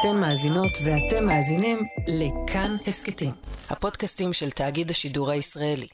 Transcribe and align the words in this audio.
אתן 0.00 0.16
מאזינות 0.16 0.70
ואתם 0.84 1.26
מאזינים 1.26 1.78
לכאן 2.08 2.76
הסכתים, 2.86 3.30
הפודקאסטים 3.70 4.32
של 4.32 4.50
תאגיד 4.50 4.90
השידור 4.90 5.30
הישראלי. 5.30 5.86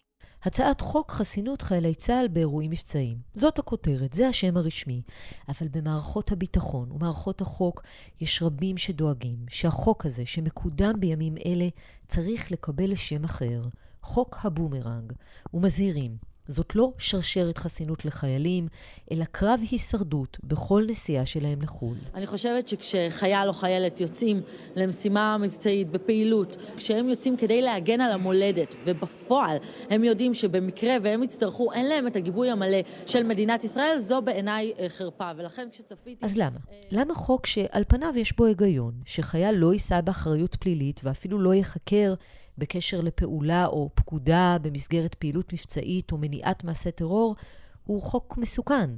הצעת 0.42 0.80
חוק 0.80 1.10
חסינות 1.10 1.62
חיילי 1.62 1.94
צה"ל 1.94 2.28
באירועים 2.28 2.70
מבצעיים. 2.70 3.16
זאת 3.34 3.58
הכותרת, 3.58 4.12
זה 4.12 4.28
השם 4.28 4.56
הרשמי. 4.56 5.02
אבל 5.48 5.68
במערכות 5.68 6.32
הביטחון 6.32 6.92
ומערכות 6.92 7.40
החוק 7.40 7.82
יש 8.20 8.42
רבים 8.42 8.76
שדואגים 8.76 9.36
שהחוק 9.48 10.06
הזה, 10.06 10.26
שמקודם 10.26 10.92
בימים 11.00 11.34
אלה, 11.46 11.68
צריך 12.08 12.52
לקבל 12.52 12.94
שם 12.94 13.24
אחר, 13.24 13.62
חוק 14.02 14.38
הבומרנג, 14.42 15.12
ומזהירים 15.54 16.16
זאת 16.48 16.76
לא 16.76 16.92
שרשרת 16.98 17.58
חסינות 17.58 18.04
לחיילים, 18.04 18.68
אלא 19.12 19.24
קרב 19.24 19.60
הישרדות 19.70 20.38
בכל 20.44 20.84
נסיעה 20.88 21.26
שלהם 21.26 21.62
לחו"ל. 21.62 21.96
אני 22.14 22.26
חושבת 22.26 22.68
שכשחייל 22.68 23.48
או 23.48 23.52
חיילת 23.52 24.00
יוצאים 24.00 24.40
למשימה 24.76 25.38
מבצעית, 25.38 25.90
בפעילות, 25.90 26.56
כשהם 26.76 27.08
יוצאים 27.08 27.36
כדי 27.36 27.62
להגן 27.62 28.00
על 28.00 28.12
המולדת, 28.12 28.74
ובפועל 28.84 29.56
הם 29.90 30.04
יודעים 30.04 30.34
שבמקרה 30.34 30.96
והם 31.02 31.22
יצטרכו, 31.22 31.72
אין 31.72 31.88
להם 31.88 32.06
את 32.06 32.16
הגיבוי 32.16 32.50
המלא 32.50 32.78
של 33.06 33.22
מדינת 33.22 33.64
ישראל, 33.64 33.98
זו 33.98 34.22
בעיניי 34.22 34.72
אה, 34.78 34.88
חרפה. 34.88 35.30
ולכן 35.36 35.68
כשצפיתי... 35.72 36.26
אז 36.26 36.36
למה? 36.36 36.58
למה 36.90 37.14
חוק 37.14 37.46
שעל 37.46 37.84
פניו 37.88 38.12
יש 38.16 38.36
בו 38.36 38.44
היגיון, 38.44 38.94
שחייל 39.04 39.54
לא 39.54 39.72
יישא 39.72 40.00
באחריות 40.00 40.54
פלילית 40.54 41.00
ואפילו 41.04 41.38
לא 41.38 41.54
ייחקר 41.54 42.14
בקשר 42.58 43.00
לפעולה 43.00 43.66
או 43.66 43.90
פקודה 43.94 44.56
במסגרת 44.62 45.14
פעילות 45.14 45.52
מבצעית 45.52 46.12
או 46.12 46.18
מניעת 46.18 46.64
מעשה 46.64 46.90
טרור, 46.90 47.36
הוא 47.84 48.02
חוק 48.02 48.36
מסוכן. 48.38 48.90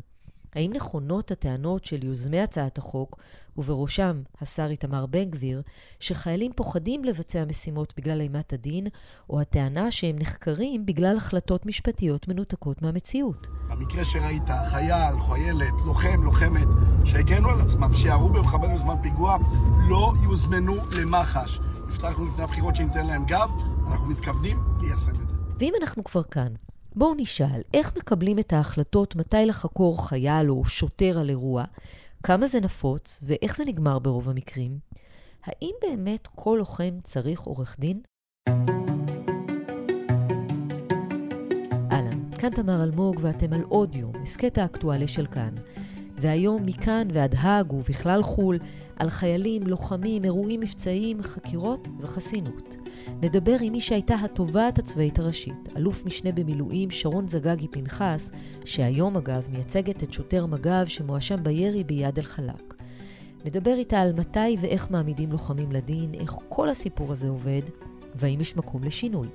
האם 0.55 0.73
נכונות 0.75 1.31
הטענות 1.31 1.85
של 1.85 2.05
יוזמי 2.05 2.41
הצעת 2.41 2.79
החוק, 2.79 3.19
ובראשם 3.59 4.23
השר 4.41 4.67
איתמר 4.71 5.07
בן 5.07 5.25
גביר, 5.25 5.63
שחיילים 6.01 6.53
פוחדים 6.53 7.05
לבצע 7.05 7.45
משימות 7.45 7.95
בגלל 7.97 8.21
אימת 8.21 8.53
הדין, 8.53 8.87
או 9.31 9.41
הטענה 9.41 9.91
שהם 9.91 10.17
נחקרים 10.19 10.87
בגלל 10.87 11.17
החלטות 11.17 11.67
משפטיות 11.67 12.29
מנותקות 12.29 12.83
מהמציאות? 12.83 13.49
במקרה 13.69 14.05
שראית, 14.05 14.49
חייל, 14.71 15.21
חיילת, 15.29 15.75
לוחם, 15.87 16.23
לוחמת, 16.23 16.69
שהגנו 17.05 17.49
על 17.49 17.61
עצמם, 17.61 17.93
שירו 17.95 18.29
במחבל 18.29 18.75
בזמן 18.75 18.95
פיגוע, 19.03 19.39
לא 19.89 20.13
יוזמנו 20.23 20.75
למח"ש. 21.01 21.59
הבטחנו 21.89 22.27
לפני 22.27 22.43
הבחירות 22.43 22.77
שניתן 22.77 23.07
להם 23.07 23.25
גב, 23.25 23.51
אנחנו 23.87 24.07
מתכוונים 24.07 24.59
ליישם 24.81 25.23
את 25.23 25.29
זה. 25.29 25.37
ואם 25.61 25.73
אנחנו 25.81 26.05
כבר 26.05 26.23
כאן, 26.23 26.53
בואו 26.95 27.15
נשאל, 27.17 27.61
איך 27.75 27.97
מקבלים 27.97 28.39
את 28.39 28.53
ההחלטות 28.53 29.17
מתי 29.17 29.47
לחקור 29.47 30.09
חייל 30.09 30.51
או 30.51 30.65
שוטר 30.65 31.19
על 31.19 31.29
אירוע? 31.29 31.65
כמה 32.23 32.47
זה 32.47 32.61
נפוץ 32.61 33.21
ואיך 33.23 33.57
זה 33.57 33.65
נגמר 33.67 33.99
ברוב 33.99 34.29
המקרים? 34.29 34.79
האם 35.45 35.71
באמת 35.83 36.29
כל 36.35 36.57
לוחם 36.59 36.99
צריך 37.03 37.41
עורך 37.41 37.77
דין? 37.79 38.01
אהלן, 41.93 42.31
כאן 42.39 42.51
תמר 42.51 42.83
אלמוג 42.83 43.17
ואתם 43.21 43.53
על 43.53 43.63
עוד 43.63 43.95
יום, 43.95 44.13
הסכת 44.23 44.59
האקטואליה 44.59 45.09
של 45.09 45.27
כאן. 45.27 45.55
והיום 46.21 46.67
מכאן 46.67 47.09
ועד 47.13 47.35
האג 47.39 47.73
ובכלל 47.73 48.23
חו"ל, 48.23 48.59
על 48.97 49.11
חיילים, 49.11 49.63
לוחמים, 49.67 50.25
אירועים 50.25 50.61
מבצעיים, 50.61 51.23
חקירות 51.23 51.89
וחסינות. 52.01 52.77
נדבר 53.23 53.57
עם 53.61 53.73
מי 53.73 53.81
שהייתה 53.81 54.15
התובעת 54.15 54.79
הצבאית 54.79 55.19
הראשית, 55.19 55.69
אלוף 55.77 56.05
משנה 56.05 56.33
במילואים 56.33 56.91
שרון 56.91 57.29
זגגי 57.29 57.69
פנחס, 57.69 58.31
שהיום 58.65 59.17
אגב 59.17 59.47
מייצגת 59.51 60.03
את 60.03 60.13
שוטר 60.13 60.47
מג"ב 60.47 60.85
שמואשם 60.87 61.43
בירי 61.43 61.85
ביד 61.85 62.19
אל-חלאק. 62.19 62.75
נדבר 63.45 63.75
איתה 63.75 64.01
על 64.01 64.13
מתי 64.13 64.57
ואיך 64.61 64.91
מעמידים 64.91 65.33
לוחמים 65.33 65.73
לדין, 65.73 66.15
איך 66.15 66.37
כל 66.49 66.69
הסיפור 66.69 67.13
הזה 67.13 67.29
עובד, 67.29 67.63
והאם 68.15 68.41
יש 68.41 68.57
מקום 68.57 68.85
לשינוי. 68.85 69.29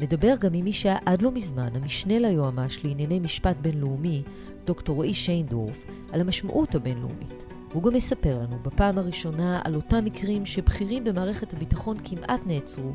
נדבר 0.00 0.34
גם 0.40 0.54
עם 0.54 0.64
מי 0.64 0.72
שהיה 0.72 0.96
עד 1.06 1.22
לא 1.22 1.32
מזמן 1.32 1.68
המשנה 1.74 2.18
ליועמ"ש 2.18 2.84
לענייני 2.84 3.20
משפט 3.20 3.56
בינלאומי, 3.56 4.22
דוקטור 4.64 4.96
רועי 4.96 5.14
שיינדורף, 5.14 5.84
על 6.12 6.20
המשמעות 6.20 6.74
הבינלאומית. 6.74 7.46
הוא 7.72 7.82
גם 7.82 7.94
מספר 7.94 8.38
לנו 8.38 8.58
בפעם 8.62 8.98
הראשונה 8.98 9.60
על 9.64 9.74
אותם 9.74 10.04
מקרים 10.04 10.46
שבכירים 10.46 11.04
במערכת 11.04 11.52
הביטחון 11.52 11.96
כמעט 12.04 12.40
נעצרו, 12.46 12.92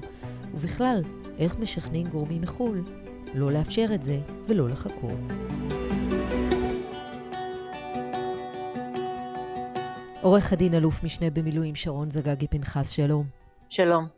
ובכלל, 0.53 1.01
איך 1.37 1.59
משכנעים 1.59 2.07
גורמים 2.07 2.41
מחו"ל 2.41 2.83
לא 3.33 3.51
לאפשר 3.51 3.85
את 3.95 4.03
זה 4.03 4.19
ולא 4.47 4.69
לחקור. 4.69 5.11
עורך 10.21 10.53
הדין 10.53 10.73
אלוף 10.73 11.03
משנה 11.03 11.29
במילואים 11.29 11.75
שרון 11.75 12.11
זגגי 12.11 12.47
פנחס, 12.47 12.89
שלום. 12.89 13.25
שלום. 13.69 14.16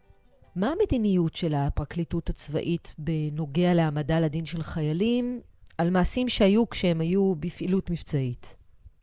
מה 0.60 0.72
המדיניות 0.72 1.36
של 1.36 1.54
הפרקליטות 1.54 2.30
הצבאית 2.30 2.96
בנוגע 2.98 3.74
להעמדה 3.74 4.20
לדין 4.20 4.46
של 4.46 4.64
חיילים 4.64 5.42
על 5.78 5.90
מעשים 5.90 6.30
שהיו 6.30 6.70
כשהם 6.70 7.02
היו 7.02 7.36
בפעילות 7.36 7.90
מבצעית? 7.90 8.56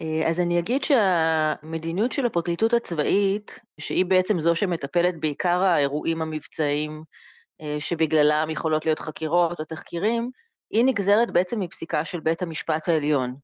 אה, 0.02 0.28
אז 0.28 0.40
אני 0.40 0.58
אגיד 0.58 0.82
שהמדיניות 0.84 2.12
של 2.12 2.26
הפרקליטות 2.26 2.74
הצבאית, 2.74 3.58
שהיא 3.80 4.04
בעצם 4.04 4.40
זו 4.40 4.54
שמטפלת 4.54 5.20
בעיקר 5.20 5.62
האירועים 5.62 6.22
המבצעיים 6.22 7.02
אה, 7.60 7.76
שבגללם 7.78 8.50
יכולות 8.50 8.86
להיות 8.86 8.98
חקירות 8.98 9.60
או 9.60 9.64
תחקירים, 9.64 10.30
היא 10.70 10.84
נגזרת 10.84 11.30
בעצם 11.30 11.60
מפסיקה 11.60 12.04
של 12.04 12.20
בית 12.20 12.42
המשפט 12.42 12.88
העליון. 12.88 13.34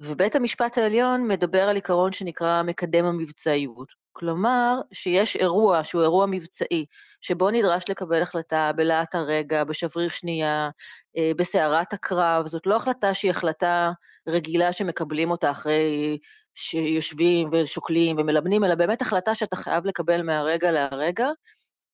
ובית 0.00 0.34
המשפט 0.34 0.78
העליון 0.78 1.28
מדבר 1.28 1.62
על 1.62 1.76
עיקרון 1.76 2.12
שנקרא 2.12 2.62
מקדם 2.62 3.04
המבצעיות. 3.04 4.05
כלומר, 4.18 4.80
שיש 4.92 5.36
אירוע 5.36 5.84
שהוא 5.84 6.02
אירוע 6.02 6.26
מבצעי, 6.26 6.86
שבו 7.20 7.50
נדרש 7.50 7.84
לקבל 7.88 8.22
החלטה 8.22 8.70
בלהט 8.76 9.14
הרגע, 9.14 9.64
בשבריר 9.64 10.08
שנייה, 10.08 10.70
אה, 11.18 11.30
בסערת 11.36 11.92
הקרב, 11.92 12.46
זאת 12.46 12.66
לא 12.66 12.76
החלטה 12.76 13.14
שהיא 13.14 13.30
החלטה 13.30 13.90
רגילה 14.28 14.72
שמקבלים 14.72 15.30
אותה 15.30 15.50
אחרי 15.50 16.18
שיושבים 16.54 17.48
ושוקלים 17.52 18.16
ומלבנים, 18.18 18.64
אלא 18.64 18.74
באמת 18.74 19.02
החלטה 19.02 19.34
שאתה 19.34 19.56
חייב 19.56 19.86
לקבל 19.86 20.22
מהרגע 20.22 20.70
להרגע. 20.70 21.28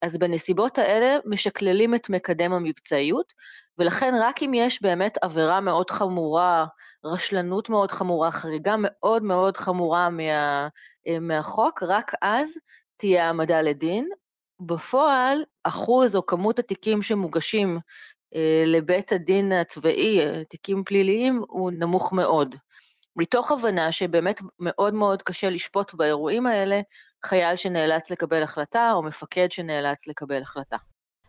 אז 0.03 0.19
בנסיבות 0.19 0.79
האלה 0.79 1.17
משקללים 1.25 1.95
את 1.95 2.11
מקדם 2.11 2.53
המבצעיות, 2.53 3.33
ולכן 3.79 4.15
רק 4.21 4.43
אם 4.43 4.55
יש 4.55 4.83
באמת 4.83 5.19
עבירה 5.23 5.61
מאוד 5.61 5.91
חמורה, 5.91 6.67
רשלנות 7.05 7.71
מאוד 7.71 7.91
חמורה, 7.91 8.31
חריגה 8.31 8.75
מאוד 8.79 9.23
מאוד 9.23 9.57
חמורה 9.57 10.11
מה, 10.11 10.69
מהחוק, 11.21 11.83
רק 11.83 12.13
אז 12.23 12.59
תהיה 12.97 13.27
העמדה 13.27 13.63
לדין. 13.63 14.09
בפועל, 14.67 15.39
אחוז 15.65 16.17
או 16.17 16.27
כמות 16.27 16.59
התיקים 16.59 17.03
שמוגשים 17.03 17.79
אה, 18.35 18.65
לבית 18.67 19.13
הדין 19.13 19.53
הצבאי, 19.53 20.21
אה, 20.21 20.45
תיקים 20.45 20.85
פליליים, 20.85 21.43
הוא 21.49 21.71
נמוך 21.71 22.13
מאוד. 22.13 22.55
מתוך 23.17 23.53
הבנה 23.53 23.93
שבאמת 23.93 24.41
מאוד 24.59 24.95
מאוד 24.95 25.23
קשה 25.23 25.51
לשפוט 25.51 25.95
באירועים 25.95 26.47
האלה 26.47 26.81
חייל 27.25 27.57
שנאלץ 27.57 28.11
לקבל 28.11 28.43
החלטה 28.43 28.93
או 28.93 29.03
מפקד 29.03 29.51
שנאלץ 29.51 30.07
לקבל 30.07 30.43
החלטה. 30.43 30.77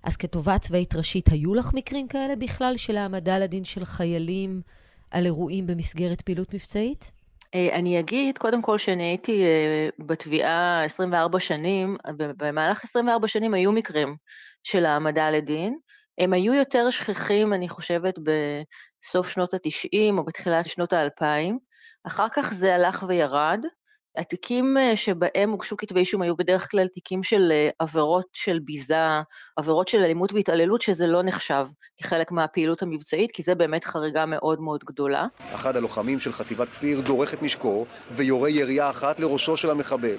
אז 0.03 0.17
כתובעת 0.17 0.61
צבאית 0.61 0.95
ראשית, 0.95 1.29
היו 1.29 1.53
לך 1.55 1.71
מקרים 1.73 2.07
כאלה 2.07 2.35
בכלל 2.35 2.77
של 2.77 2.97
העמדה 2.97 3.39
לדין 3.39 3.63
של 3.63 3.85
חיילים 3.85 4.61
על 5.11 5.25
אירועים 5.25 5.67
במסגרת 5.67 6.21
פעילות 6.21 6.53
מבצעית? 6.53 7.11
אה, 7.55 7.75
אני 7.75 7.99
אגיד, 7.99 8.37
קודם 8.37 8.61
כל, 8.61 8.77
שאני 8.77 9.03
הייתי 9.03 9.43
אה, 9.43 9.89
בתביעה 9.99 10.83
24 10.83 11.39
שנים, 11.39 11.97
במהלך 12.17 12.83
24 12.83 13.27
שנים 13.27 13.53
היו 13.53 13.71
מקרים 13.71 14.15
של 14.63 14.85
העמדה 14.85 15.31
לדין. 15.31 15.77
הם 16.17 16.33
היו 16.33 16.53
יותר 16.53 16.89
שכיחים, 16.89 17.53
אני 17.53 17.69
חושבת, 17.69 18.13
בסוף 18.19 19.29
שנות 19.29 19.53
ה-90 19.53 20.17
או 20.17 20.25
בתחילת 20.25 20.65
שנות 20.65 20.93
ה-2000. 20.93 21.53
אחר 22.07 22.27
כך 22.33 22.53
זה 22.53 22.75
הלך 22.75 23.05
וירד. 23.07 23.65
התיקים 24.17 24.77
אה, 24.77 24.95
שבהם 24.95 25.49
הוגשו 25.49 25.77
כתבי 25.77 25.99
אישום 25.99 26.21
היו 26.21 26.35
בדרך 26.35 26.71
כלל 26.71 26.87
תיקים 26.87 27.23
של 27.23 27.51
אה, 27.51 27.69
עבירות 27.79 28.27
של 28.33 28.59
ביזה, 28.59 28.97
עבירות 29.55 29.87
של 29.87 29.97
אלימות 29.97 30.33
והתעללות, 30.33 30.81
שזה 30.81 31.07
לא 31.07 31.23
נחשב 31.23 31.65
כחלק 31.97 32.31
מהפעילות 32.31 32.81
המבצעית, 32.81 33.31
כי 33.31 33.43
זה 33.43 33.55
באמת 33.55 33.83
חריגה 33.83 34.25
מאוד 34.25 34.61
מאוד 34.61 34.83
גדולה. 34.83 35.27
אחד 35.55 35.77
הלוחמים 35.77 36.19
של 36.19 36.31
חטיבת 36.31 36.69
כפיר 36.69 37.01
דורך 37.01 37.33
את 37.33 37.43
נשקו 37.43 37.85
ויורה 38.11 38.49
ירייה 38.49 38.89
אחת 38.89 39.19
לראשו 39.19 39.57
של 39.57 39.69
המחבל. 39.69 40.17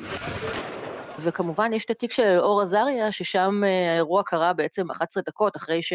וכמובן 1.19 1.73
יש 1.73 1.85
את 1.85 1.91
התיק 1.91 2.13
של 2.13 2.39
אור 2.39 2.63
עזריה, 2.63 3.13
ששם 3.13 3.65
אה, 3.65 3.93
האירוע 3.93 4.23
קרה 4.23 4.53
בעצם 4.53 4.91
11 4.91 5.23
דקות 5.27 5.57
אחרי 5.57 5.83
ש... 5.83 5.93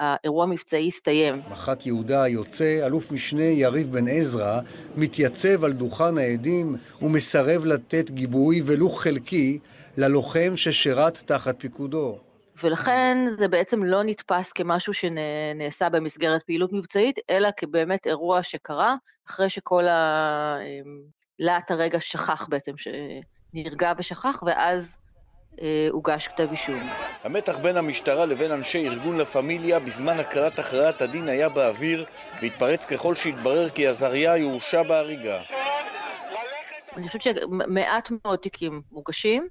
האירוע 0.00 0.44
המבצעי 0.44 0.88
הסתיים. 0.88 1.42
מח"ט 1.50 1.86
יהודה 1.86 2.22
היוצא, 2.22 2.86
אלוף 2.86 3.12
משנה 3.12 3.42
יריב 3.42 3.92
בן 3.92 4.08
עזרא, 4.08 4.60
מתייצב 4.96 5.64
על 5.64 5.72
דוכן 5.72 6.18
העדים 6.18 6.76
ומסרב 7.02 7.64
לתת 7.64 8.10
גיבוי 8.10 8.62
ולו 8.64 8.90
חלקי 8.90 9.58
ללוחם 9.96 10.56
ששירת 10.56 11.22
תחת 11.26 11.60
פיקודו. 11.60 12.18
ולכן 12.62 13.18
זה 13.38 13.48
בעצם 13.48 13.84
לא 13.84 14.02
נתפס 14.02 14.52
כמשהו 14.52 14.92
שנעשה 14.92 15.88
במסגרת 15.88 16.42
פעילות 16.42 16.72
מבצעית, 16.72 17.18
אלא 17.30 17.48
כבאמת 17.56 18.06
אירוע 18.06 18.42
שקרה 18.42 18.94
אחרי 19.28 19.48
שכל 19.48 19.88
ה... 19.88 20.58
להט 21.38 21.70
הרגע 21.70 22.00
שכח 22.00 22.46
בעצם 22.48 22.72
ש... 22.76 22.88
נרגע 23.54 23.92
ושכח, 23.98 24.42
ואז 24.46 24.98
אה, 24.98 25.05
הוגש 25.90 26.28
כתב 26.28 26.48
אישום. 26.50 26.88
המתח 27.24 27.58
בין 27.58 27.76
המשטרה 27.76 28.26
לבין 28.26 28.52
אנשי 28.52 28.88
ארגון 28.88 29.16
לה 29.16 29.24
פמיליה 29.24 29.78
בזמן 29.78 30.20
הקראת 30.20 30.58
הכרעת 30.58 31.02
הדין 31.02 31.28
היה 31.28 31.48
באוויר, 31.48 32.04
והתפרץ 32.42 32.84
ככל 32.84 33.14
שהתברר 33.14 33.70
כי 33.70 33.86
עזריה 33.86 34.36
יורשע 34.36 34.82
בהריגה. 34.82 35.40
אני 36.96 37.06
חושבת 37.06 37.22
שמעט 37.22 38.10
מאוד 38.24 38.38
תיקים 38.38 38.82
מוגשים, 38.92 39.48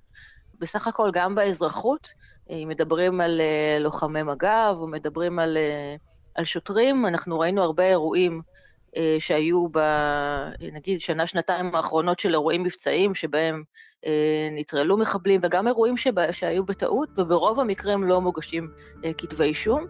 בסך 0.59 0.87
הכל 0.87 1.09
גם 1.13 1.35
באזרחות, 1.35 2.07
אם 2.49 2.55
אה, 2.55 2.65
מדברים 2.65 3.21
על 3.21 3.41
אה, 3.41 3.79
לוחמי 3.79 4.23
מג"ב 4.23 4.73
או 4.77 4.87
מדברים 4.87 5.39
על, 5.39 5.57
אה, 5.57 5.95
על 6.35 6.43
שוטרים, 6.43 7.05
אנחנו 7.05 7.39
ראינו 7.39 7.61
הרבה 7.61 7.83
אירועים 7.83 8.41
שהיו 9.19 9.67
ב... 9.71 9.79
נגיד 10.71 11.01
שנה-שנתיים 11.01 11.75
האחרונות 11.75 12.19
של 12.19 12.33
אירועים 12.33 12.63
מבצעיים 12.63 13.15
שבהם 13.15 13.63
נטרלו 14.51 14.97
מחבלים, 14.97 15.41
וגם 15.43 15.67
אירועים 15.67 15.97
שבה, 15.97 16.33
שהיו 16.33 16.65
בטעות, 16.65 17.09
וברוב 17.17 17.59
המקרים 17.59 18.03
לא 18.03 18.21
מוגשים 18.21 18.69
כתבי 19.17 19.43
אישום. 19.43 19.85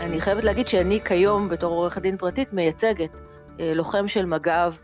אני 0.00 0.20
חייבת 0.20 0.44
להגיד 0.44 0.66
שאני 0.66 1.00
כיום, 1.04 1.48
בתור 1.48 1.74
עורכת 1.74 2.02
דין 2.02 2.16
פרטית, 2.16 2.52
מייצגת 2.52 3.20
לוחם 3.58 4.08
של 4.08 4.24
מג"ב 4.26 4.74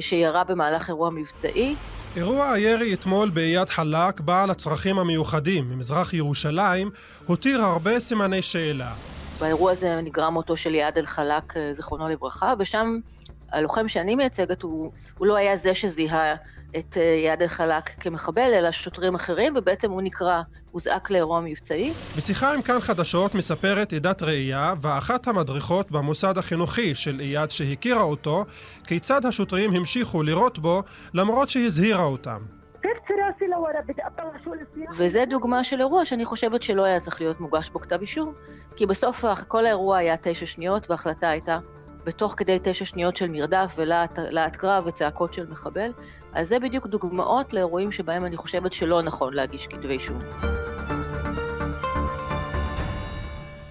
שירה 0.00 0.44
במהלך 0.44 0.88
אירוע 0.88 1.10
מבצעי. 1.10 1.74
אירוע 2.16 2.50
הירי 2.50 2.94
אתמול 2.94 3.30
באיאד 3.30 3.70
חלק, 3.70 4.20
בעל 4.20 4.50
הצרכים 4.50 4.98
המיוחדים 4.98 5.70
ממזרח 5.70 6.14
ירושלים, 6.14 6.90
הותיר 7.26 7.62
הרבה 7.62 8.00
סימני 8.00 8.42
שאלה. 8.42 8.92
באירוע 9.40 9.72
הזה 9.72 10.00
נגרם 10.02 10.34
מותו 10.34 10.56
של 10.56 10.74
איאד 10.74 10.98
אל-חלק, 10.98 11.54
זיכרונו 11.72 12.08
לברכה, 12.08 12.54
ושם 12.58 12.98
הלוחם 13.52 13.88
שאני 13.88 14.14
מייצגת, 14.14 14.62
הוא, 14.62 14.92
הוא 15.18 15.26
לא 15.26 15.36
היה 15.36 15.56
זה 15.56 15.74
שזיהה 15.74 16.34
את 16.76 16.96
איאד 16.96 17.42
אל-חלק 17.42 17.88
כמחבל, 18.00 18.54
אלא 18.54 18.70
שוטרים 18.70 19.14
אחרים, 19.14 19.52
ובעצם 19.56 19.90
הוא 19.90 20.02
נקרא, 20.02 20.42
הוזעק 20.70 21.10
לאירוע 21.10 21.40
מבצעי. 21.40 21.92
בשיחה 22.16 22.54
עם 22.54 22.62
כאן 22.62 22.80
חדשות 22.80 23.34
מספרת 23.34 23.92
עדת 23.92 24.22
ראייה, 24.22 24.74
ואחת 24.80 25.26
המדריכות 25.26 25.90
במוסד 25.90 26.38
החינוכי 26.38 26.94
של 26.94 27.20
איאד 27.20 27.50
שהכירה 27.50 28.02
אותו, 28.02 28.44
כיצד 28.86 29.26
השוטרים 29.26 29.72
המשיכו 29.72 30.22
לירות 30.22 30.58
בו 30.58 30.82
למרות 31.14 31.48
שהזהירה 31.48 32.04
אותם. 32.04 32.38
וזה 34.96 35.24
דוגמה 35.30 35.64
של 35.64 35.80
אירוע 35.80 36.04
שאני 36.04 36.24
חושבת 36.24 36.62
שלא 36.62 36.84
היה 36.84 37.00
צריך 37.00 37.20
להיות 37.20 37.40
מוגש 37.40 37.70
בו 37.70 37.80
כתב 37.80 38.00
אישום, 38.00 38.32
כי 38.76 38.86
בסוף 38.86 39.24
כל 39.48 39.66
האירוע 39.66 39.96
היה 39.96 40.16
תשע 40.16 40.46
שניות, 40.46 40.90
וההחלטה 40.90 41.28
הייתה 41.28 41.58
בתוך 42.04 42.34
כדי 42.36 42.58
תשע 42.62 42.84
שניות 42.84 43.16
של 43.16 43.28
מרדף 43.28 43.74
ולהט 43.76 44.56
קרב 44.56 44.84
וצעקות 44.86 45.32
של 45.32 45.46
מחבל. 45.46 45.92
אז 46.32 46.48
זה 46.48 46.58
בדיוק 46.58 46.86
דוגמאות 46.86 47.52
לאירועים 47.52 47.92
שבהם 47.92 48.24
אני 48.24 48.36
חושבת 48.36 48.72
שלא 48.72 49.02
נכון 49.02 49.34
להגיש 49.34 49.66
כתבי 49.66 49.92
אישום. 49.92 50.18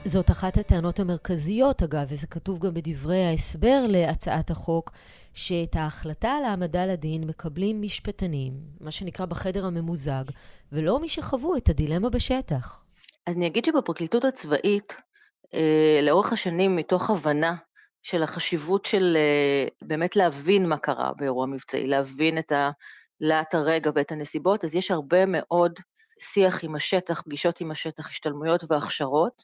זאת 0.06 0.32
אחת 0.32 0.58
הטענות 0.58 1.00
המרכזיות, 1.00 1.84
אגב, 1.84 2.06
וזה 2.10 2.28
כתוב 2.28 2.60
גם 2.60 2.74
בדברי 2.74 3.26
ההסבר 3.26 3.86
להצעת 3.88 4.52
החוק, 4.52 4.92
שאת 5.34 5.76
ההחלטה 5.76 6.30
על 6.30 6.44
העמדה 6.44 6.86
לדין 6.86 7.24
מקבלים 7.24 7.82
משפטנים, 7.82 8.54
מה 8.80 8.92
שנקרא 8.92 9.26
בחדר 9.26 9.66
הממוזג, 9.66 10.24
ולא 10.72 11.00
מי 11.00 11.10
שחוו 11.10 11.58
את 11.58 11.70
הדילמה 11.70 12.10
בשטח. 12.10 12.84
אז 13.28 13.38
אני 13.38 13.48
אגיד 13.48 13.66
שבפרקליטות 13.66 14.26
הצבאית, 14.26 14.96
אה, 15.54 16.00
לאורך 16.04 16.34
השנים, 16.34 16.76
מתוך 16.76 17.10
הבנה 17.10 17.56
של 18.02 18.24
החשיבות 18.24 18.86
של 18.86 19.18
אה, 19.18 19.68
באמת 19.82 20.16
להבין 20.16 20.70
מה 20.70 20.78
קרה 20.78 21.12
באירוע 21.18 21.46
מבצעי, 21.46 21.88
להבין 21.88 22.38
את 22.38 22.52
להט 23.22 23.56
הרגע 23.56 23.92
ואת 23.96 24.12
הנסיבות, 24.12 24.64
אז 24.64 24.76
יש 24.76 24.92
הרבה 24.92 25.26
מאוד 25.28 25.80
שיח 26.20 26.64
עם 26.64 26.76
השטח, 26.76 27.22
פגישות 27.22 27.62
עם 27.62 27.72
השטח, 27.72 28.10
השתלמויות 28.10 28.64
והכשרות, 28.70 29.44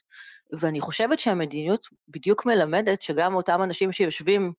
ואני 0.58 0.80
חושבת 0.80 1.18
שהמדיניות 1.18 1.86
בדיוק 2.08 2.46
מלמדת 2.46 3.02
שגם 3.02 3.34
אותם 3.34 3.62
אנשים 3.62 3.92
שיושבים 3.92 4.52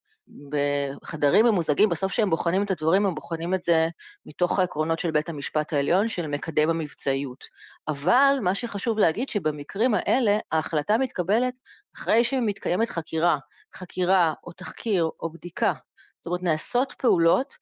בחדרים 0.50 1.46
ממוזגים, 1.46 1.88
בסוף 1.88 2.12
כשהם 2.12 2.30
בוחנים 2.30 2.62
את 2.62 2.70
הדברים, 2.70 3.06
הם 3.06 3.14
בוחנים 3.14 3.54
את 3.54 3.62
זה 3.62 3.88
מתוך 4.26 4.58
העקרונות 4.58 4.98
של 4.98 5.10
בית 5.10 5.28
המשפט 5.28 5.72
העליון, 5.72 6.08
של 6.08 6.26
מקדם 6.26 6.70
המבצעיות. 6.70 7.44
אבל 7.88 8.38
מה 8.42 8.54
שחשוב 8.54 8.98
להגיד, 8.98 9.28
שבמקרים 9.28 9.94
האלה, 9.94 10.38
ההחלטה 10.52 10.98
מתקבלת 10.98 11.54
אחרי 11.96 12.24
שמתקיימת 12.24 12.88
חקירה. 12.88 13.38
חקירה 13.74 14.34
או 14.44 14.52
תחקיר 14.52 15.10
או 15.20 15.30
בדיקה. 15.30 15.72
זאת 16.18 16.26
אומרת, 16.26 16.42
נעשות 16.42 16.94
פעולות 16.98 17.54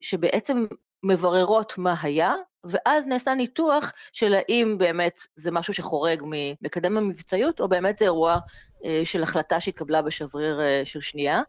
שבעצם 0.00 0.66
מבררות 1.02 1.78
מה 1.78 1.94
היה, 2.02 2.34
ואז 2.64 3.06
נעשה 3.06 3.34
ניתוח 3.34 3.92
של 4.12 4.34
האם 4.34 4.78
באמת 4.78 5.18
זה 5.36 5.50
משהו 5.50 5.74
שחורג 5.74 6.22
ממקדם 6.24 6.96
המבצעיות, 6.96 7.60
או 7.60 7.68
באמת 7.68 7.98
זה 7.98 8.04
אירוע 8.04 8.38
אה, 8.84 9.00
של 9.04 9.22
החלטה 9.22 9.60
שהתקבלה 9.60 10.02
בשבריר 10.02 10.60
אה, 10.60 10.82
של 10.84 11.00
שנייה. 11.00 11.42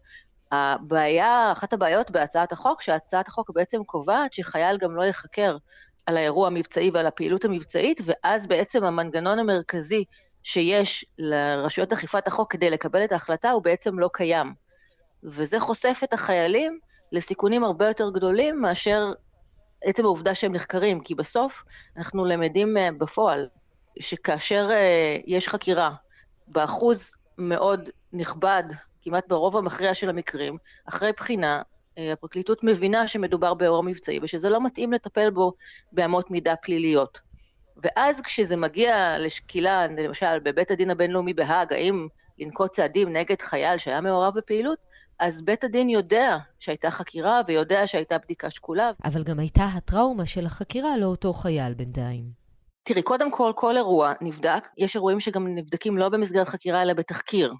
הבעיה, 0.51 1.51
אחת 1.51 1.73
הבעיות 1.73 2.11
בהצעת 2.11 2.51
החוק, 2.51 2.81
שהצעת 2.81 3.27
החוק 3.27 3.49
בעצם 3.49 3.83
קובעת 3.83 4.33
שחייל 4.33 4.77
גם 4.77 4.95
לא 4.95 5.03
ייחקר 5.03 5.57
על 6.05 6.17
האירוע 6.17 6.47
המבצעי 6.47 6.89
ועל 6.93 7.07
הפעילות 7.07 7.45
המבצעית, 7.45 8.01
ואז 8.05 8.47
בעצם 8.47 8.83
המנגנון 8.83 9.39
המרכזי 9.39 10.03
שיש 10.45 11.05
לרשויות 11.17 11.93
אכיפת 11.93 12.27
החוק 12.27 12.51
כדי 12.51 12.69
לקבל 12.69 13.03
את 13.03 13.11
ההחלטה 13.11 13.51
הוא 13.51 13.63
בעצם 13.63 13.99
לא 13.99 14.09
קיים. 14.13 14.53
וזה 15.23 15.59
חושף 15.59 16.01
את 16.03 16.13
החיילים 16.13 16.79
לסיכונים 17.11 17.63
הרבה 17.63 17.87
יותר 17.87 18.09
גדולים 18.09 18.61
מאשר 18.61 19.13
עצם 19.83 20.05
העובדה 20.05 20.35
שהם 20.35 20.53
נחקרים, 20.53 20.99
כי 20.99 21.15
בסוף 21.15 21.63
אנחנו 21.97 22.25
למדים 22.25 22.77
אה, 22.77 22.89
בפועל 22.97 23.47
שכאשר 23.99 24.67
אה, 24.71 25.17
יש 25.25 25.47
חקירה 25.47 25.91
באחוז 26.47 27.15
מאוד 27.37 27.89
נכבד, 28.13 28.63
כמעט 29.01 29.27
ברוב 29.27 29.57
המכריע 29.57 29.93
של 29.93 30.09
המקרים, 30.09 30.57
אחרי 30.85 31.11
בחינה, 31.17 31.61
אה, 31.97 32.11
הפרקליטות 32.13 32.63
מבינה 32.63 33.07
שמדובר 33.07 33.53
באירוע 33.53 33.81
מבצעי 33.81 34.19
ושזה 34.21 34.49
לא 34.49 34.63
מתאים 34.63 34.93
לטפל 34.93 35.29
בו 35.29 35.53
באמות 35.91 36.31
מידה 36.31 36.55
פליליות. 36.55 37.24
ואז 37.83 38.21
כשזה 38.21 38.55
מגיע 38.55 39.15
לשקילה, 39.19 39.87
למשל, 39.87 40.39
בבית 40.39 40.71
הדין 40.71 40.91
הבינלאומי 40.91 41.33
בהאג, 41.33 41.73
האם 41.73 42.07
לנקוט 42.39 42.71
צעדים 42.71 43.13
נגד 43.13 43.41
חייל 43.41 43.77
שהיה 43.77 44.01
מעורב 44.01 44.33
בפעילות, 44.37 44.77
אז 45.19 45.41
בית 45.41 45.63
הדין 45.63 45.89
יודע 45.89 46.37
שהייתה 46.59 46.91
חקירה 46.91 47.41
ויודע 47.47 47.87
שהייתה 47.87 48.17
בדיקה 48.17 48.49
שקולה. 48.49 48.91
אבל 49.03 49.23
גם 49.23 49.39
הייתה 49.39 49.65
הטראומה 49.65 50.25
של 50.25 50.45
החקירה 50.45 50.97
לאותו 50.97 51.33
חייל 51.33 51.73
בינתיים. 51.73 52.45
תראי, 52.83 53.01
קודם 53.01 53.31
כל, 53.31 53.51
כל 53.55 53.77
אירוע 53.77 54.13
נבדק. 54.21 54.67
יש 54.77 54.95
אירועים 54.95 55.19
שגם 55.19 55.47
נבדקים 55.47 55.97
לא 55.97 56.09
במסגרת 56.09 56.47
חקירה, 56.47 56.81
אלא 56.81 56.93
בתחקיר. 56.93 57.53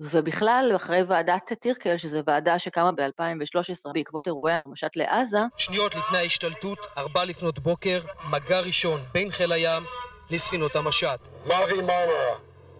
ובכלל, 0.00 0.72
אחרי 0.76 1.02
ועדת 1.02 1.52
טירקל, 1.52 1.96
שזו 1.96 2.20
ועדה 2.26 2.58
שקמה 2.58 2.92
ב-2013 2.92 3.92
בעקבות 3.92 4.26
אירועי 4.26 4.54
המשט 4.64 4.96
לעזה... 4.96 5.38
שניות 5.56 5.94
לפני 5.94 6.18
ההשתלטות, 6.18 6.78
ארבע 6.98 7.24
לפנות 7.24 7.58
בוקר, 7.58 8.00
מגע 8.30 8.60
ראשון 8.60 9.00
בין 9.12 9.30
חיל 9.30 9.52
הים 9.52 9.82
לספינות 10.30 10.76
המשט. 10.76 11.28
מאבי 11.46 11.74
מרמרה, 11.74 12.36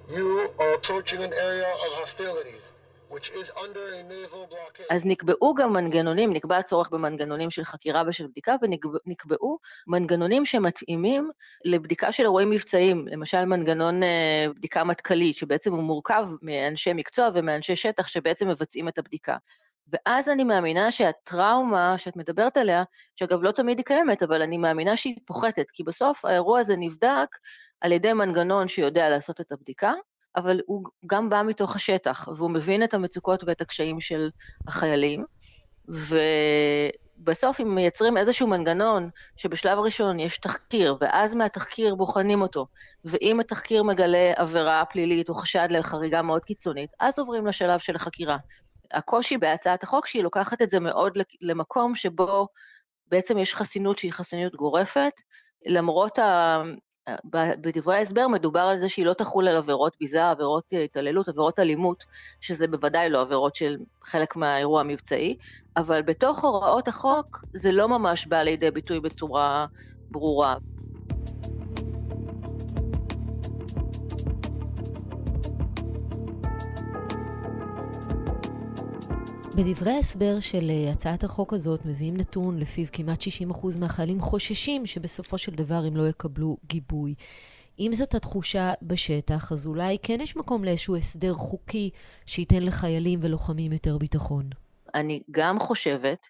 you 0.08 0.50
are 0.58 0.74
approaching 0.78 1.20
an 1.20 1.32
area 1.32 1.68
of 1.84 2.02
hostilities. 2.02 2.81
אז 4.90 5.06
נקבעו 5.06 5.54
גם 5.54 5.72
מנגנונים, 5.72 6.32
נקבע 6.32 6.56
הצורך 6.56 6.90
במנגנונים 6.90 7.50
של 7.50 7.64
חקירה 7.64 8.02
ושל 8.06 8.26
בדיקה, 8.26 8.54
ונקבעו 8.62 9.58
מנגנונים 9.86 10.44
שמתאימים 10.44 11.30
לבדיקה 11.64 12.12
של 12.12 12.22
אירועים 12.22 12.50
מבצעיים, 12.50 13.08
למשל 13.08 13.44
מנגנון 13.44 14.02
אה, 14.02 14.46
בדיקה 14.56 14.84
מטכ"לית, 14.84 15.36
שבעצם 15.36 15.72
הוא 15.72 15.82
מורכב 15.82 16.26
מאנשי 16.42 16.92
מקצוע 16.92 17.28
ומאנשי 17.34 17.76
שטח 17.76 18.06
שבעצם 18.06 18.48
מבצעים 18.48 18.88
את 18.88 18.98
הבדיקה. 18.98 19.36
ואז 19.88 20.28
אני 20.28 20.44
מאמינה 20.44 20.90
שהטראומה 20.90 21.98
שאת 21.98 22.16
מדברת 22.16 22.56
עליה, 22.56 22.82
שאגב 23.16 23.42
לא 23.42 23.50
תמיד 23.50 23.78
היא 23.78 23.84
קיימת, 23.84 24.22
אבל 24.22 24.42
אני 24.42 24.58
מאמינה 24.58 24.96
שהיא 24.96 25.16
פוחתת, 25.26 25.70
כי 25.70 25.84
בסוף 25.84 26.24
האירוע 26.24 26.60
הזה 26.60 26.76
נבדק 26.76 27.36
על 27.80 27.92
ידי 27.92 28.12
מנגנון 28.12 28.68
שיודע 28.68 29.08
לעשות 29.08 29.40
את 29.40 29.52
הבדיקה, 29.52 29.92
אבל 30.36 30.60
הוא 30.66 30.84
גם 31.06 31.30
בא 31.30 31.42
מתוך 31.42 31.76
השטח, 31.76 32.28
והוא 32.36 32.50
מבין 32.50 32.84
את 32.84 32.94
המצוקות 32.94 33.44
ואת 33.44 33.60
הקשיים 33.60 34.00
של 34.00 34.30
החיילים, 34.66 35.24
ובסוף 35.88 37.60
אם 37.60 37.74
מייצרים 37.74 38.16
איזשהו 38.16 38.46
מנגנון 38.46 39.10
שבשלב 39.36 39.78
הראשון 39.78 40.20
יש 40.20 40.38
תחקיר, 40.38 40.96
ואז 41.00 41.34
מהתחקיר 41.34 41.94
בוחנים 41.94 42.42
אותו, 42.42 42.66
ואם 43.04 43.40
התחקיר 43.40 43.82
מגלה 43.82 44.32
עבירה 44.36 44.84
פלילית 44.84 45.28
או 45.28 45.34
חשד 45.34 45.68
לחריגה 45.70 46.22
מאוד 46.22 46.44
קיצונית, 46.44 46.90
אז 47.00 47.18
עוברים 47.18 47.46
לשלב 47.46 47.78
של 47.78 47.96
החקירה. 47.96 48.36
הקושי 48.92 49.38
בהצעת 49.38 49.82
החוק 49.82 50.06
שהיא 50.06 50.22
לוקחת 50.22 50.62
את 50.62 50.70
זה 50.70 50.80
מאוד 50.80 51.18
למקום 51.40 51.94
שבו 51.94 52.48
בעצם 53.06 53.38
יש 53.38 53.54
חסינות 53.54 53.98
שהיא 53.98 54.12
חסינות 54.12 54.54
גורפת, 54.54 55.12
למרות 55.66 56.18
בדברי 57.60 57.96
ההסבר 57.96 58.28
מדובר 58.28 58.60
על 58.60 58.76
זה 58.76 58.88
שהיא 58.88 59.06
לא 59.06 59.12
תחול 59.14 59.48
על 59.48 59.56
עבירות 59.56 59.96
ביזה, 60.00 60.30
עבירות 60.30 60.64
התעללות, 60.84 61.28
עבירות 61.28 61.58
אלימות, 61.58 62.04
שזה 62.40 62.66
בוודאי 62.68 63.10
לא 63.10 63.20
עבירות 63.20 63.54
של 63.54 63.76
חלק 64.04 64.36
מהאירוע 64.36 64.80
המבצעי, 64.80 65.36
אבל 65.76 66.02
בתוך 66.02 66.44
הוראות 66.44 66.88
החוק 66.88 67.44
זה 67.56 67.72
לא 67.72 67.88
ממש 67.88 68.26
בא 68.26 68.42
לידי 68.42 68.70
ביטוי 68.70 69.00
בצורה 69.00 69.66
ברורה. 70.10 70.56
בדברי 79.56 79.92
ההסבר 79.92 80.40
של 80.40 80.70
אה, 80.70 80.90
הצעת 80.90 81.24
החוק 81.24 81.52
הזאת 81.52 81.84
מביאים 81.84 82.16
נתון 82.16 82.58
לפיו 82.58 82.86
כמעט 82.92 83.18
60% 83.50 83.78
מהחיילים 83.78 84.20
חוששים 84.20 84.86
שבסופו 84.86 85.38
של 85.38 85.52
דבר 85.52 85.82
הם 85.86 85.96
לא 85.96 86.08
יקבלו 86.08 86.56
גיבוי. 86.66 87.14
אם 87.78 87.90
זאת 87.92 88.14
התחושה 88.14 88.72
בשטח, 88.82 89.52
אז 89.52 89.66
אולי 89.66 89.96
כן 90.02 90.20
יש 90.20 90.36
מקום 90.36 90.64
לאיזשהו 90.64 90.96
הסדר 90.96 91.34
חוקי 91.34 91.90
שייתן 92.26 92.62
לחיילים 92.62 93.20
ולוחמים 93.22 93.72
יותר 93.72 93.98
ביטחון. 93.98 94.50
אני 94.94 95.22
גם 95.30 95.58
חושבת 95.58 96.26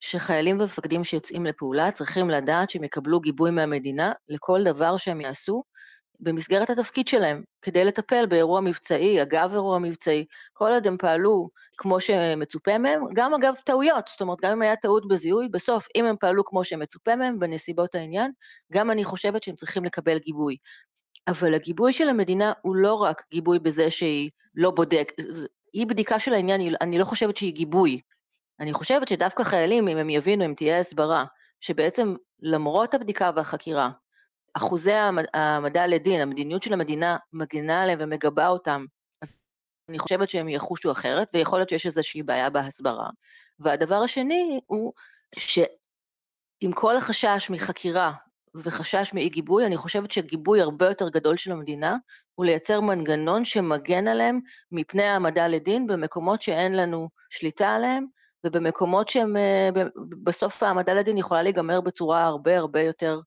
שחיילים 0.00 0.60
ומפקדים 0.60 1.04
שיוצאים 1.04 1.46
לפעולה 1.46 1.90
צריכים 1.90 2.30
לדעת 2.30 2.70
שהם 2.70 2.84
יקבלו 2.84 3.20
גיבוי 3.20 3.50
מהמדינה 3.50 4.12
לכל 4.28 4.64
דבר 4.64 4.96
שהם 4.96 5.20
יעשו, 5.20 5.62
במסגרת 6.20 6.70
התפקיד 6.70 7.06
שלהם, 7.06 7.42
כדי 7.62 7.84
לטפל 7.84 8.26
באירוע 8.26 8.60
מבצעי, 8.60 9.22
אגב 9.22 9.52
אירוע 9.52 9.78
מבצעי. 9.78 10.24
כל 10.52 10.70
עוד 10.70 10.86
הם 10.86 10.96
פעלו 10.98 11.48
כמו 11.76 12.00
שמצופה 12.00 12.78
מהם, 12.78 13.02
גם 13.14 13.34
אגב 13.34 13.54
טעויות, 13.64 14.08
זאת 14.08 14.20
אומרת, 14.20 14.38
גם 14.42 14.52
אם 14.52 14.62
היה 14.62 14.76
טעות 14.76 15.08
בזיהוי, 15.08 15.48
בסוף, 15.48 15.86
אם 15.96 16.04
הם 16.04 16.16
פעלו 16.20 16.44
כמו 16.44 16.64
שמצופה 16.64 17.16
מהם, 17.16 17.38
בנסיבות 17.38 17.94
העניין, 17.94 18.32
גם 18.72 18.90
אני 18.90 19.04
חושבת 19.04 19.42
שהם 19.42 19.56
צריכים 19.56 19.84
לקבל 19.84 20.18
גיבוי. 20.18 20.56
אבל 21.28 21.54
הגיבוי 21.54 21.92
של 21.92 22.08
המדינה 22.08 22.52
הוא 22.62 22.76
לא 22.76 22.94
רק 22.94 23.22
גיבוי 23.30 23.58
בזה 23.58 23.90
שהיא 23.90 24.30
לא 24.54 24.70
בודק, 24.70 25.12
אי 25.74 25.86
בדיקה 25.86 26.18
של 26.18 26.32
העניין, 26.32 26.74
אני 26.80 26.98
לא 26.98 27.04
חושבת 27.04 27.36
שהיא 27.36 27.52
גיבוי. 27.52 28.00
אני 28.60 28.72
חושבת 28.72 29.08
שדווקא 29.08 29.42
חיילים, 29.42 29.88
אם 29.88 29.96
הם 29.96 30.10
יבינו, 30.10 30.44
אם 30.44 30.54
תהיה 30.56 30.78
הסברה, 30.78 31.24
שבעצם 31.60 32.14
למרות 32.42 32.94
הבדיקה 32.94 33.30
והחקירה, 33.36 33.90
אחוזי 34.54 34.92
העמדה 35.34 35.86
לדין, 35.86 36.20
המדיניות 36.20 36.62
של 36.62 36.72
המדינה 36.72 37.16
מגנה 37.32 37.82
עליהם 37.82 37.98
ומגבה 38.02 38.48
אותם, 38.48 38.84
אז 39.22 39.42
אני 39.88 39.98
חושבת 39.98 40.30
שהם 40.30 40.48
יחושו 40.48 40.92
אחרת, 40.92 41.28
ויכול 41.34 41.58
להיות 41.58 41.68
שיש 41.68 41.86
איזושהי 41.86 42.22
בעיה 42.22 42.50
בהסברה. 42.50 43.08
והדבר 43.58 44.02
השני 44.02 44.60
הוא 44.66 44.92
שעם 45.38 46.72
כל 46.74 46.96
החשש 46.96 47.50
מחקירה 47.50 48.12
וחשש 48.54 49.10
מאי 49.14 49.28
גיבוי, 49.28 49.66
אני 49.66 49.76
חושבת 49.76 50.10
שגיבוי 50.10 50.60
הרבה 50.60 50.86
יותר 50.86 51.08
גדול 51.08 51.36
של 51.36 51.52
המדינה 51.52 51.96
הוא 52.34 52.46
לייצר 52.46 52.80
מנגנון 52.80 53.44
שמגן 53.44 54.08
עליהם 54.08 54.40
מפני 54.72 55.02
העמדה 55.02 55.48
לדין 55.48 55.86
במקומות 55.86 56.42
שאין 56.42 56.76
לנו 56.76 57.08
שליטה 57.30 57.68
עליהם, 57.68 58.06
ובמקומות 58.46 59.08
שהם, 59.08 59.36
אה, 59.36 59.68
בסוף 60.22 60.62
העמדה 60.62 60.94
לדין 60.94 61.16
יכולה 61.16 61.42
להיגמר 61.42 61.80
בצורה 61.80 62.24
הרבה 62.24 62.58
הרבה 62.58 62.82
יותר 62.82 63.20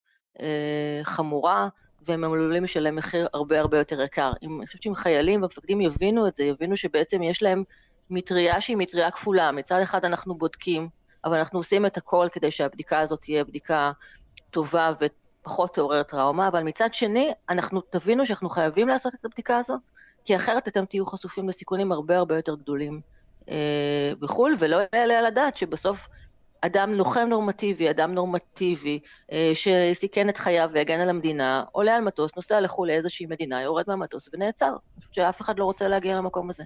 חמורה, 1.04 1.68
והם 2.06 2.24
עלולים 2.24 2.64
לשלם 2.64 2.96
מחיר 2.96 3.28
הרבה 3.34 3.60
הרבה 3.60 3.78
יותר 3.78 4.02
יקר. 4.02 4.32
אני 4.44 4.66
חושבת 4.66 4.82
שאם 4.82 4.96
חיילים 4.96 5.42
ומפקדים 5.42 5.82
יבינו 5.82 6.28
את 6.28 6.36
זה, 6.36 6.44
יבינו 6.44 6.78
שבעצם 6.78 7.24
יש 7.24 7.44
להם 7.44 7.64
מטריה 8.10 8.62
שהיא 8.62 8.78
מטריה 8.78 9.12
כפולה. 9.12 9.52
מצד 9.52 9.80
אחד 9.82 10.06
אנחנו 10.06 10.36
בודקים, 10.36 10.90
אבל 11.26 11.38
אנחנו 11.38 11.60
עושים 11.60 11.86
את 11.86 11.98
הכל 11.98 12.28
כדי 12.32 12.52
שהבדיקה 12.52 13.00
הזאת 13.00 13.22
תהיה 13.22 13.44
בדיקה 13.44 13.92
טובה 14.52 14.92
ופחות 15.00 15.74
תעורר 15.74 16.04
טראומה, 16.04 16.48
אבל 16.48 16.64
מצד 16.64 16.94
שני, 16.94 17.32
אנחנו 17.50 17.82
תבינו 17.82 18.26
שאנחנו 18.26 18.50
חייבים 18.50 18.88
לעשות 18.88 19.16
את 19.16 19.26
הבדיקה 19.26 19.58
הזאת, 19.58 19.80
כי 20.26 20.36
אחרת 20.36 20.68
אתם 20.68 20.86
תהיו 20.86 21.06
חשופים 21.06 21.50
לסיכונים 21.50 21.92
הרבה 21.92 22.18
הרבה 22.18 22.36
יותר 22.36 22.56
גדולים 22.56 23.02
אה, 23.50 24.12
בחו"ל, 24.20 24.56
ולא 24.60 24.78
יעלה 24.96 25.20
על 25.20 25.26
הדעת 25.26 25.58
שבסוף 25.58 26.08
אדם 26.66 26.94
לוחם 26.94 27.28
נורמטיבי, 27.30 27.90
אדם 27.90 28.14
נורמטיבי, 28.14 29.00
אה, 29.32 29.52
שסיכן 29.54 30.30
את 30.30 30.38
חייו 30.38 30.70
והגן 30.74 31.00
על 31.00 31.10
המדינה, 31.10 31.64
עולה 31.72 31.96
על 31.96 32.04
מטוס, 32.04 32.36
נוסע 32.36 32.62
לחו"ל 32.62 32.88
לאיזושהי 32.88 33.26
מדינה, 33.26 33.62
יורד 33.62 33.84
מהמטוס 33.88 34.30
ונעצר. 34.34 34.74
שאף 35.12 35.42
אחד 35.42 35.60
לא 35.60 35.66
רוצה 35.66 35.88
להגיע 35.88 36.18
למקום 36.18 36.50
הזה. 36.50 36.64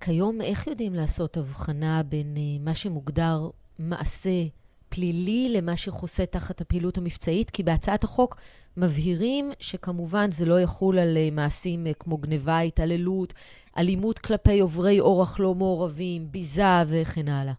כיום, 0.00 0.40
איך 0.40 0.66
יודעים 0.66 0.94
לעשות 0.94 1.36
הבחנה 1.36 2.02
בין 2.02 2.34
אה, 2.36 2.42
מה 2.60 2.74
שמוגדר 2.74 3.48
מעשה 3.78 4.44
פלילי 4.88 5.48
למה 5.48 5.76
שחוסה 5.76 6.26
תחת 6.26 6.60
הפעילות 6.60 6.98
המבצעית? 6.98 7.50
כי 7.50 7.62
בהצעת 7.62 8.04
החוק 8.04 8.36
מבהירים 8.76 9.52
שכמובן 9.58 10.32
זה 10.32 10.46
לא 10.46 10.60
יחול 10.60 10.98
על 10.98 11.16
אה, 11.16 11.28
מעשים 11.32 11.86
כמו 11.98 12.18
גניבה, 12.18 12.60
התעללות, 12.60 13.34
אלימות 13.78 14.18
כלפי 14.18 14.60
עוברי 14.60 15.00
אורח 15.00 15.40
לא 15.40 15.54
מעורבים, 15.54 16.32
ביזה 16.32 16.82
וכן 16.86 17.28
הלאה. 17.28 17.52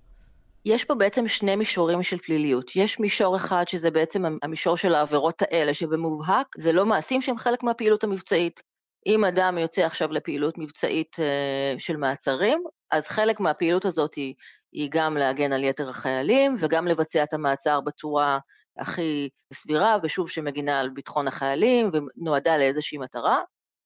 יש 0.65 0.85
פה 0.85 0.95
בעצם 0.95 1.27
שני 1.27 1.55
מישורים 1.55 2.03
של 2.03 2.17
פליליות. 2.17 2.75
יש 2.75 2.99
מישור 2.99 3.35
אחד 3.35 3.67
שזה 3.67 3.91
בעצם 3.91 4.37
המישור 4.43 4.77
של 4.77 4.95
העבירות 4.95 5.41
האלה, 5.41 5.73
שבמובהק 5.73 6.47
זה 6.57 6.71
לא 6.71 6.85
מעשים 6.85 7.21
שהם 7.21 7.37
חלק 7.37 7.63
מהפעילות 7.63 8.03
המבצעית. 8.03 8.61
אם 9.07 9.25
אדם 9.25 9.57
יוצא 9.57 9.81
עכשיו 9.81 10.11
לפעילות 10.11 10.57
מבצעית 10.57 11.15
uh, 11.15 11.79
של 11.79 11.97
מעצרים, 11.97 12.63
אז 12.91 13.07
חלק 13.07 13.39
מהפעילות 13.39 13.85
הזאת 13.85 14.15
היא, 14.15 14.33
היא 14.71 14.89
גם 14.91 15.17
להגן 15.17 15.53
על 15.53 15.63
יתר 15.63 15.89
החיילים 15.89 16.55
וגם 16.59 16.87
לבצע 16.87 17.23
את 17.23 17.33
המעצר 17.33 17.81
בצורה 17.81 18.39
הכי 18.79 19.29
סבירה, 19.53 19.97
ושוב 20.03 20.29
שמגינה 20.29 20.79
על 20.79 20.89
ביטחון 20.89 21.27
החיילים 21.27 21.91
ונועדה 21.93 22.57
לאיזושהי 22.57 22.97
מטרה. 22.97 23.41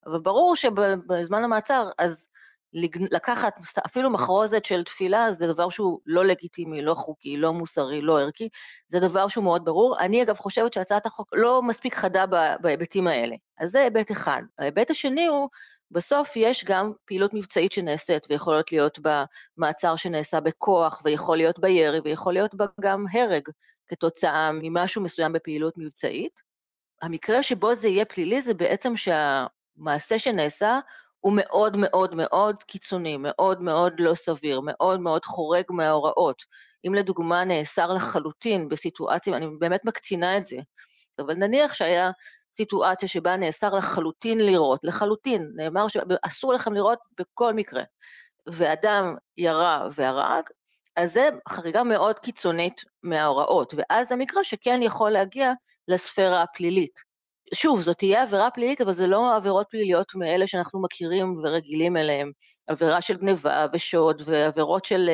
אבל 0.05 0.19
ברור 0.19 0.55
שבזמן 0.55 1.43
המעצר, 1.43 1.89
אז 1.97 2.27
לקחת 3.11 3.53
אפילו 3.85 4.09
מחרוזת 4.09 4.65
של 4.65 4.83
תפילה 4.83 5.31
זה 5.31 5.47
דבר 5.47 5.69
שהוא 5.69 5.99
לא 6.05 6.25
לגיטימי, 6.25 6.81
לא 6.81 6.93
חוקי, 6.93 7.37
לא 7.37 7.53
מוסרי, 7.53 8.01
לא 8.01 8.19
ערכי, 8.19 8.49
זה 8.87 8.99
דבר 8.99 9.27
שהוא 9.27 9.43
מאוד 9.43 9.65
ברור. 9.65 9.99
אני 9.99 10.23
אגב 10.23 10.37
חושבת 10.37 10.73
שהצעת 10.73 11.05
החוק 11.05 11.29
לא 11.33 11.61
מספיק 11.61 11.95
חדה 11.95 12.25
בהיבטים 12.61 13.07
האלה. 13.07 13.35
אז 13.59 13.69
זה 13.69 13.79
היבט 13.81 14.11
אחד. 14.11 14.41
ההיבט 14.59 14.89
השני 14.89 15.25
הוא, 15.25 15.49
בסוף 15.91 16.35
יש 16.35 16.65
גם 16.65 16.91
פעילות 17.05 17.33
מבצעית 17.33 17.71
שנעשית, 17.71 18.27
ויכולות 18.29 18.71
להיות 18.71 18.99
בה 18.99 19.25
מעצר 19.57 19.95
שנעשה 19.95 20.39
בכוח, 20.39 21.01
ויכול 21.05 21.37
להיות 21.37 21.59
בירי, 21.59 21.99
ויכול 22.03 22.33
להיות 22.33 22.55
בה 22.55 22.65
גם 22.81 23.05
הרג 23.13 23.49
כתוצאה 23.87 24.51
ממשהו 24.53 25.01
מסוים 25.01 25.33
בפעילות 25.33 25.73
מבצעית. 25.77 26.41
המקרה 27.01 27.43
שבו 27.43 27.75
זה 27.75 27.87
יהיה 27.87 28.05
פלילי 28.05 28.41
זה 28.41 28.53
בעצם 28.53 28.93
שהמעשה 28.95 30.19
שנעשה 30.19 30.79
הוא 31.25 31.33
מאוד 31.35 31.77
מאוד 31.77 32.15
מאוד 32.15 32.63
קיצוני, 32.63 33.17
מאוד 33.17 33.61
מאוד 33.61 33.93
לא 33.99 34.13
סביר, 34.13 34.61
מאוד 34.63 34.99
מאוד 34.99 35.25
חורג 35.25 35.63
מההוראות. 35.69 36.43
אם 36.87 36.93
לדוגמה 36.93 37.43
נאסר 37.43 37.93
לחלוטין 37.93 38.69
בסיטואציה, 38.69 39.37
אני 39.37 39.47
באמת 39.59 39.85
מקצינה 39.85 40.37
את 40.37 40.45
זה, 40.45 40.57
אבל 41.19 41.33
נניח 41.33 41.73
שהיה 41.73 42.11
סיטואציה 42.53 43.09
שבה 43.09 43.37
נאסר 43.37 43.73
לחלוטין 43.73 44.39
לירות, 44.39 44.79
לחלוטין, 44.83 45.51
נאמר 45.55 45.87
שאסור 45.87 46.53
לכם 46.53 46.73
לירות 46.73 46.99
בכל 47.19 47.53
מקרה, 47.53 47.83
ואדם 48.47 49.15
ירה 49.37 49.87
והרג, 49.95 50.43
אז 50.95 51.13
זה 51.13 51.29
חריגה 51.49 51.83
מאוד 51.83 52.19
קיצונית 52.19 52.81
מההוראות, 53.03 53.73
ואז 53.77 54.07
זה 54.07 54.15
מקרה 54.15 54.43
שכן 54.43 54.79
יכול 54.83 55.11
להגיע 55.11 55.51
לספירה 55.87 56.41
הפלילית. 56.41 57.14
שוב, 57.53 57.81
זאת 57.81 57.97
תהיה 57.97 58.23
עבירה 58.23 58.51
פלילית, 58.51 58.81
אבל 58.81 58.91
זה 58.91 59.07
לא 59.07 59.35
עבירות 59.35 59.67
פליליות 59.69 60.15
מאלה 60.15 60.47
שאנחנו 60.47 60.81
מכירים 60.81 61.41
ורגילים 61.43 61.97
אליהן. 61.97 62.31
עבירה 62.67 63.01
של 63.01 63.17
גניבה 63.17 63.65
ושוד 63.73 64.21
ועבירות 64.25 64.85
של, 64.85 65.09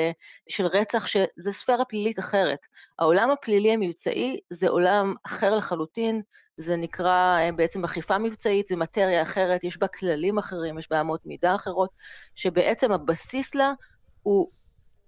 של 0.49 0.65
רצח, 0.65 1.07
שזה 1.07 1.51
ספירה 1.51 1.85
פלילית 1.85 2.19
אחרת. 2.19 2.59
העולם 2.99 3.31
הפלילי 3.31 3.73
המבצעי 3.73 4.39
זה 4.49 4.69
עולם 4.69 5.13
אחר 5.25 5.55
לחלוטין, 5.55 6.21
זה 6.57 6.75
נקרא 6.75 7.37
בעצם 7.55 7.83
אכיפה 7.83 8.17
מבצעית, 8.17 8.67
זה 8.67 8.75
מטריה 8.75 9.21
אחרת, 9.21 9.63
יש 9.63 9.77
בה 9.77 9.87
כללים 9.87 10.37
אחרים, 10.37 10.79
יש 10.79 10.89
בה 10.89 11.01
אמות 11.01 11.25
מידה 11.25 11.55
אחרות, 11.55 11.89
שבעצם 12.35 12.91
הבסיס 12.91 13.55
לה 13.55 13.73
הוא 14.21 14.51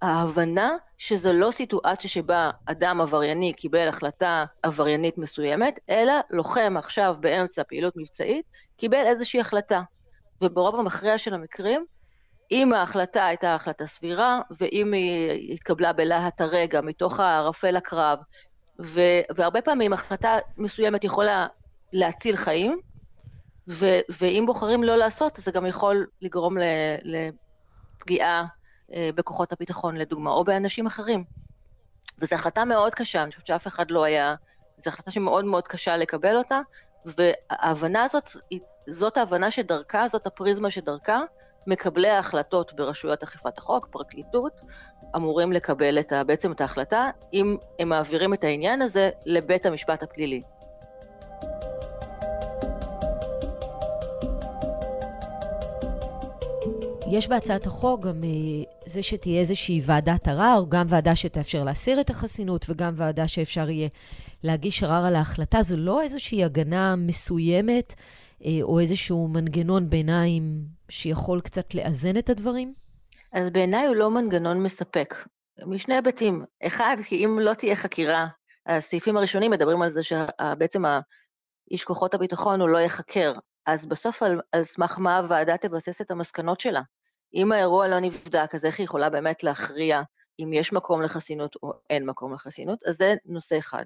ההבנה 0.03 0.71
שזו 0.97 1.33
לא 1.33 1.51
סיטואציה 1.51 2.09
שבה 2.09 2.51
אדם 2.65 3.01
עברייני 3.01 3.53
קיבל 3.53 3.87
החלטה 3.87 4.45
עבריינית 4.63 5.17
מסוימת, 5.17 5.79
אלא 5.89 6.13
לוחם 6.29 6.73
עכשיו 6.77 7.15
באמצע 7.19 7.63
פעילות 7.63 7.93
מבצעית, 7.97 8.45
קיבל 8.77 9.05
איזושהי 9.05 9.39
החלטה. 9.39 9.81
וברוב 10.41 10.75
המכריע 10.75 11.17
של 11.17 11.33
המקרים, 11.33 11.85
אם 12.51 12.73
ההחלטה 12.73 13.25
הייתה 13.25 13.55
החלטה 13.55 13.85
סבירה, 13.85 14.39
ואם 14.59 14.93
היא 14.93 15.53
התקבלה 15.53 15.93
בלהט 15.93 16.41
הרגע, 16.41 16.81
מתוך 16.81 17.19
הערפל 17.19 17.75
הקרב, 17.75 18.19
ו- 18.81 19.21
והרבה 19.35 19.61
פעמים 19.61 19.93
החלטה 19.93 20.37
מסוימת 20.57 21.03
יכולה 21.03 21.47
להציל 21.93 22.35
חיים, 22.35 22.79
ו- 23.69 23.99
ואם 24.19 24.43
בוחרים 24.47 24.83
לא 24.83 24.95
לעשות, 24.95 25.35
זה 25.35 25.51
גם 25.51 25.65
יכול 25.65 26.07
לגרום 26.21 26.57
לפגיעה 27.03 28.45
בכוחות 29.15 29.51
הביטחון 29.51 29.95
לדוגמה, 29.97 30.31
או 30.31 30.43
באנשים 30.43 30.85
אחרים. 30.85 31.23
וזו 32.19 32.35
החלטה 32.35 32.65
מאוד 32.65 32.95
קשה, 32.95 33.23
אני 33.23 33.31
חושבת 33.31 33.45
שאף 33.45 33.67
אחד 33.67 33.91
לא 33.91 34.03
היה... 34.03 34.35
זו 34.77 34.89
החלטה 34.89 35.11
שמאוד 35.11 35.45
מאוד 35.45 35.67
קשה 35.67 35.97
לקבל 35.97 36.37
אותה, 36.37 36.59
וההבנה 37.05 38.03
הזאת, 38.03 38.29
זאת 38.87 39.17
ההבנה 39.17 39.51
שדרכה, 39.51 40.07
זאת 40.07 40.27
הפריזמה 40.27 40.71
שדרכה, 40.71 41.19
מקבלי 41.67 42.09
ההחלטות 42.09 42.73
ברשויות 42.73 43.23
אכיפת 43.23 43.57
החוק, 43.57 43.87
פרקליטות, 43.91 44.61
אמורים 45.15 45.51
לקבל 45.51 45.99
את 45.99 46.11
ה, 46.11 46.23
בעצם 46.23 46.51
את 46.51 46.61
ההחלטה, 46.61 47.09
אם 47.33 47.57
הם 47.79 47.89
מעבירים 47.89 48.33
את 48.33 48.43
העניין 48.43 48.81
הזה 48.81 49.09
לבית 49.25 49.65
המשפט 49.65 50.03
הפלילי. 50.03 50.41
יש 57.13 57.27
בהצעת 57.27 57.65
החוק 57.65 58.01
גם 58.01 58.23
אה, 58.23 58.29
זה 58.85 59.03
שתהיה 59.03 59.39
איזושהי 59.39 59.81
ועדת 59.85 60.27
ערר, 60.27 60.63
גם 60.69 60.85
ועדה 60.89 61.15
שתאפשר 61.15 61.63
להסיר 61.63 62.01
את 62.01 62.09
החסינות 62.09 62.65
וגם 62.69 62.93
ועדה 62.95 63.27
שאפשר 63.27 63.69
יהיה 63.69 63.89
להגיש 64.43 64.83
ערר 64.83 65.05
על 65.05 65.15
ההחלטה. 65.15 65.61
זו 65.61 65.77
לא 65.77 66.01
איזושהי 66.01 66.43
הגנה 66.43 66.95
מסוימת 66.95 67.93
אה, 68.45 68.51
או 68.61 68.79
איזשהו 68.79 69.27
מנגנון 69.27 69.89
ביניים 69.89 70.43
שיכול 70.89 71.41
קצת 71.41 71.75
לאזן 71.75 72.17
את 72.17 72.29
הדברים? 72.29 72.73
אז 73.33 73.49
בעיניי 73.49 73.87
הוא 73.87 73.95
לא 73.95 74.11
מנגנון 74.11 74.63
מספק, 74.63 75.15
משני 75.65 75.95
היבטים. 75.95 76.45
אחד, 76.63 76.95
כי 77.05 77.25
אם 77.25 77.39
לא 77.39 77.53
תהיה 77.53 77.75
חקירה, 77.75 78.27
הסעיפים 78.65 79.17
הראשונים 79.17 79.51
מדברים 79.51 79.81
על 79.81 79.89
זה 79.89 80.03
שבעצם 80.03 80.83
איש 81.71 81.83
כוחות 81.83 82.13
הביטחון 82.13 82.61
הוא 82.61 82.69
לא 82.69 82.77
ייחקר, 82.77 83.33
אז 83.65 83.85
בסוף 83.85 84.23
על, 84.23 84.41
על 84.51 84.63
סמך 84.63 84.99
מה 84.99 85.17
הוועדה 85.17 85.57
תבסס 85.57 86.01
את 86.01 86.11
המסקנות 86.11 86.59
שלה. 86.59 86.81
אם 87.33 87.51
האירוע 87.51 87.87
לא 87.87 87.99
נבדק, 87.99 88.55
אז 88.55 88.65
איך 88.65 88.79
היא 88.79 88.83
יכולה 88.83 89.09
באמת 89.09 89.43
להכריע 89.43 90.01
אם 90.39 90.53
יש 90.53 90.73
מקום 90.73 91.01
לחסינות 91.01 91.55
או 91.63 91.73
אין 91.89 92.05
מקום 92.05 92.33
לחסינות? 92.33 92.83
אז 92.83 92.97
זה 92.97 93.15
נושא 93.25 93.57
אחד. 93.57 93.85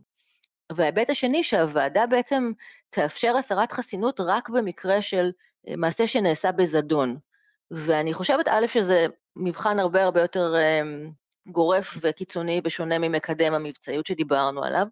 וההיבט 0.72 1.10
השני, 1.10 1.44
שהוועדה 1.44 2.06
בעצם 2.06 2.52
תאפשר 2.90 3.38
הסרת 3.38 3.72
חסינות 3.72 4.20
רק 4.20 4.50
במקרה 4.50 5.02
של 5.02 5.32
אה, 5.68 5.76
מעשה 5.76 6.08
שנעשה 6.08 6.52
בזדון. 6.52 7.18
ואני 7.72 8.14
חושבת, 8.14 8.48
א', 8.48 8.68
שזה 8.68 9.06
מבחן 9.36 9.80
הרבה 9.80 10.04
הרבה 10.04 10.22
יותר 10.22 10.56
um, 10.56 11.12
גורף 11.52 11.98
וקיצוני, 12.02 12.62
בשונה 12.62 13.00
ממקדם 13.00 13.54
המבצעיות 13.54 14.06
שדיברנו 14.06 14.64
עליו, 14.64 14.88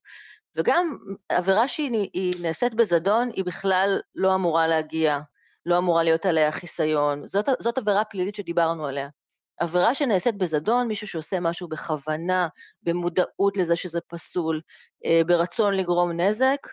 וגם 0.55 0.97
עבירה 1.29 1.67
שהיא 1.67 2.33
נעשית 2.41 2.73
בזדון, 2.73 3.29
היא 3.33 3.45
בכלל 3.45 3.99
לא 4.15 4.35
אמורה 4.35 4.67
להגיע, 4.67 5.19
לא 5.65 5.77
אמורה 5.77 6.03
להיות 6.03 6.25
עליה 6.25 6.51
חיסיון. 6.51 7.27
זאת, 7.27 7.49
זאת 7.59 7.77
עבירה 7.77 8.03
פלילית 8.03 8.35
שדיברנו 8.35 8.85
עליה. 8.85 9.09
עבירה 9.57 9.95
שנעשית 9.95 10.37
בזדון, 10.37 10.87
מישהו 10.87 11.07
שעושה 11.07 11.39
משהו 11.39 11.67
בכוונה, 11.67 12.47
במודעות 12.83 13.57
לזה 13.57 13.75
שזה 13.75 13.99
פסול, 14.07 14.61
אה, 15.05 15.21
ברצון 15.25 15.73
לגרום 15.73 16.11
נזק, 16.11 16.67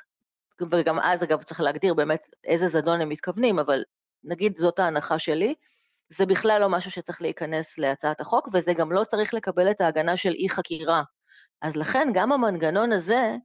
וגם 0.70 0.98
אז, 0.98 1.22
אגב, 1.22 1.42
צריך 1.42 1.60
להגדיר 1.60 1.94
באמת 1.94 2.28
איזה 2.44 2.68
זדון 2.68 3.00
הם 3.00 3.08
מתכוונים, 3.08 3.58
אבל 3.58 3.82
נגיד 4.24 4.56
זאת 4.56 4.78
ההנחה 4.78 5.18
שלי, 5.18 5.54
זה 6.08 6.26
בכלל 6.26 6.60
לא 6.60 6.68
משהו 6.68 6.90
שצריך 6.90 7.22
להיכנס 7.22 7.78
להצעת 7.78 8.20
החוק, 8.20 8.48
וזה 8.52 8.74
גם 8.74 8.92
לא 8.92 9.04
צריך 9.04 9.34
לקבל 9.34 9.70
את 9.70 9.80
ההגנה 9.80 10.16
של 10.16 10.32
אי 10.32 10.48
חקירה. 10.48 11.02
אז 11.62 11.76
לכן 11.76 12.08
גם 12.14 12.32
המנגנון 12.32 12.92
הזה, 12.92 13.36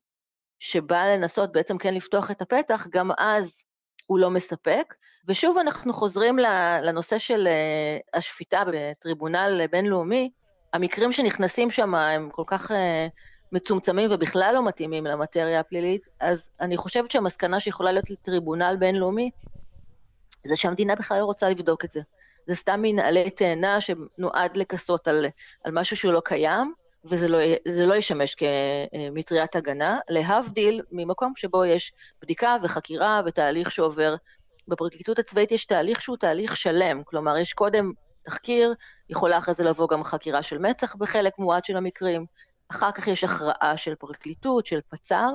שבא 0.59 1.05
לנסות 1.05 1.51
בעצם 1.51 1.77
כן 1.77 1.93
לפתוח 1.93 2.31
את 2.31 2.41
הפתח, 2.41 2.87
גם 2.89 3.11
אז 3.17 3.63
הוא 4.07 4.19
לא 4.19 4.29
מספק. 4.29 4.93
ושוב 5.27 5.57
אנחנו 5.57 5.93
חוזרים 5.93 6.39
לנושא 6.83 7.19
של 7.19 7.47
אה, 7.47 7.97
השפיטה 8.13 8.63
בטריבונל 8.67 9.67
בינלאומי, 9.71 10.29
המקרים 10.73 11.11
שנכנסים 11.11 11.71
שם 11.71 11.95
הם 11.95 12.29
כל 12.29 12.43
כך 12.47 12.71
אה, 12.71 13.07
מצומצמים 13.51 14.09
ובכלל 14.11 14.51
לא 14.55 14.65
מתאימים 14.65 15.05
למטריה 15.05 15.59
הפלילית, 15.59 16.07
אז 16.19 16.51
אני 16.59 16.77
חושבת 16.77 17.11
שהמסקנה 17.11 17.59
שיכולה 17.59 17.91
להיות 17.91 18.09
לטריבונל 18.09 18.75
בינלאומי, 18.79 19.31
זה 20.45 20.55
שהמדינה 20.55 20.95
בכלל 20.95 21.19
לא 21.19 21.25
רוצה 21.25 21.49
לבדוק 21.49 21.85
את 21.85 21.91
זה. 21.91 22.01
זה 22.47 22.55
סתם 22.55 22.79
מנהלי 22.81 23.29
תאנה 23.29 23.81
שנועד 23.81 24.57
לכסות 24.57 25.07
על, 25.07 25.25
על 25.63 25.71
משהו 25.71 25.97
שהוא 25.97 26.13
לא 26.13 26.21
קיים, 26.25 26.73
וזה 27.05 27.27
לא, 27.27 27.39
לא 27.65 27.95
ישמש 27.95 28.35
כמטריית 28.35 29.55
הגנה, 29.55 29.99
להבדיל 30.09 30.81
ממקום 30.91 31.33
שבו 31.35 31.65
יש 31.65 31.93
בדיקה 32.21 32.55
וחקירה 32.63 33.21
ותהליך 33.25 33.71
שעובר. 33.71 34.15
בפרקליטות 34.67 35.19
הצבאית 35.19 35.51
יש 35.51 35.65
תהליך 35.65 36.01
שהוא 36.01 36.17
תהליך 36.17 36.55
שלם, 36.55 37.03
כלומר, 37.03 37.37
יש 37.37 37.53
קודם 37.53 37.91
תחקיר, 38.23 38.73
יכולה 39.09 39.37
אחרי 39.37 39.53
זה 39.53 39.63
לבוא 39.63 39.87
גם 39.87 40.03
חקירה 40.03 40.43
של 40.43 40.57
מצ"ח 40.57 40.95
בחלק 40.95 41.39
מועט 41.39 41.65
של 41.65 41.77
המקרים, 41.77 42.25
אחר 42.71 42.91
כך 42.91 43.07
יש 43.07 43.23
הכרעה 43.23 43.77
של 43.77 43.95
פרקליטות, 43.95 44.65
של 44.65 44.79
פצ"ר, 44.89 45.29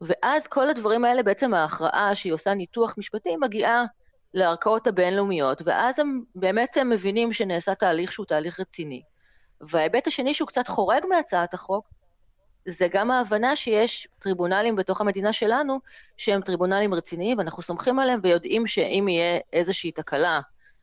ואז 0.00 0.46
כל 0.46 0.70
הדברים 0.70 1.04
האלה, 1.04 1.22
בעצם 1.22 1.54
ההכרעה 1.54 2.14
שהיא 2.14 2.32
עושה 2.32 2.54
ניתוח 2.54 2.94
משפטי, 2.98 3.36
מגיעה 3.36 3.84
לערכאות 4.34 4.86
הבינלאומיות, 4.86 5.62
ואז 5.64 5.98
הם 5.98 6.22
באמת 6.34 6.76
הם 6.76 6.88
מבינים 6.88 7.32
שנעשה 7.32 7.74
תהליך 7.74 8.12
שהוא 8.12 8.26
תהליך 8.26 8.60
רציני. 8.60 9.02
וההיבט 9.60 10.06
השני 10.06 10.34
שהוא 10.34 10.48
קצת 10.48 10.68
חורג 10.68 11.06
מהצעת 11.08 11.54
החוק, 11.54 11.88
זה 12.70 12.88
גם 12.90 13.10
ההבנה 13.10 13.56
שיש 13.56 14.08
טריבונלים 14.18 14.76
בתוך 14.76 15.00
המדינה 15.00 15.32
שלנו, 15.32 15.78
שהם 16.16 16.40
טריבונלים 16.40 16.94
רציניים, 16.94 17.38
ואנחנו 17.38 17.62
סומכים 17.62 17.98
עליהם 17.98 18.20
ויודעים 18.22 18.66
שאם 18.66 19.08
יהיה 19.08 19.38
איזושהי 19.52 19.92
תקלה 19.92 20.40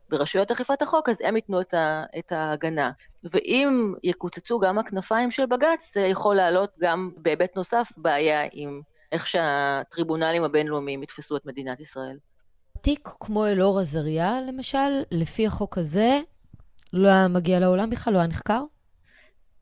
ברשויות 0.10 0.52
אכיפת 0.52 0.82
החוק, 0.82 1.10
אז 1.10 1.22
הם 1.22 1.36
ייתנו 1.36 1.62
את, 1.62 1.74
ה, 1.74 2.04
את 2.20 2.32
ההגנה. 2.32 2.92
ואם 3.24 3.94
יקוצצו 4.04 4.60
גם 4.60 4.80
הכנפיים 4.80 5.32
של 5.32 5.46
בג"ץ, 5.46 5.94
זה 5.94 6.02
יכול 6.02 6.36
לעלות 6.36 6.70
גם 6.80 7.12
בהיבט 7.18 7.56
נוסף 7.56 7.92
בעיה 7.98 8.48
עם 8.52 8.82
איך 9.12 9.28
שהטריבונלים 9.28 10.44
הבינלאומיים 10.44 11.04
יתפסו 11.04 11.38
את 11.38 11.46
מדינת 11.46 11.80
ישראל. 11.80 12.18
תיק 12.82 13.10
כמו 13.20 13.48
אלאור 13.48 13.80
עזריה, 13.80 14.42
למשל, 14.48 15.04
לפי 15.12 15.48
החוק 15.48 15.78
הזה, 15.78 16.20
לא 16.94 17.08
היה 17.08 17.28
מגיע 17.28 17.60
לעולם 17.60 17.90
בכלל, 17.90 18.14
לא 18.14 18.20
היה 18.20 18.28
נחקר? 18.28 18.64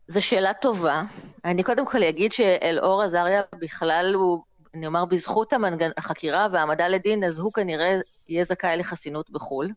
זו 0.08 0.22
שאלה 0.22 0.54
טובה. 0.54 1.02
אני 1.46 1.64
קודם 1.64 1.86
כל 1.86 2.04
אגיד 2.04 2.32
שאלאור 2.32 3.02
עזריה 3.02 3.42
בכלל 3.60 4.14
הוא, 4.16 4.44
אני 4.74 4.88
אומר, 4.88 5.06
בזכות 5.06 5.54
המנגנ... 5.54 5.90
החקירה 5.98 6.48
והעמדה 6.52 6.88
לדין, 6.88 7.24
אז 7.24 7.40
הוא 7.40 7.54
כנראה 7.54 8.00
יהיה 8.30 8.44
זכאי 8.44 8.78
לחסינות 8.78 9.30
בחו"ל. 9.30 9.72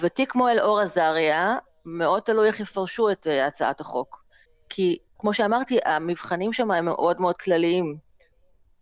ותיק 0.00 0.32
כמו 0.32 0.48
אלאור 0.48 0.80
עזריה, 0.80 1.56
מאוד 1.84 2.22
תלוי 2.22 2.46
איך 2.46 2.60
יפרשו 2.60 3.10
את 3.10 3.26
uh, 3.26 3.46
הצעת 3.46 3.80
החוק. 3.80 4.24
כי, 4.68 4.98
כמו 5.18 5.34
שאמרתי, 5.34 5.78
המבחנים 5.84 6.52
שם 6.52 6.70
הם 6.70 6.84
מאוד 6.84 7.20
מאוד 7.20 7.36
כלליים. 7.36 7.96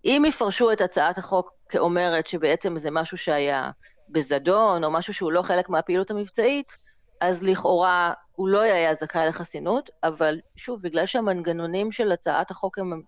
אם 0.05 0.23
יפרשו 0.29 0.73
את 0.73 0.81
הצעת 0.81 1.19
החוק 1.19 1.53
כאומרת 1.69 2.27
שבעצם 2.27 2.77
זה 2.77 2.91
משהו 2.91 3.17
שהיה 3.17 3.71
בזדון, 4.09 4.85
או 4.85 4.91
משהו 4.91 5.15
שהוא 5.15 5.33
לא 5.33 5.43
חלק 5.43 5.69
מהפעילות 5.69 6.11
המבצעית, 6.11 6.77
אז 7.21 7.45
לכאורה 7.45 8.13
הוא 8.41 8.49
לא 8.49 8.61
היה 8.61 8.95
זכאי 8.95 9.27
לחסינות, 9.29 9.91
אבל 10.05 10.41
שוב, 10.57 10.83
בגלל 10.83 11.07
שהמנגנונים 11.07 11.93
של 11.93 12.13
הצעת 12.13 12.51
החוק 12.51 12.79
הם, 12.79 13.03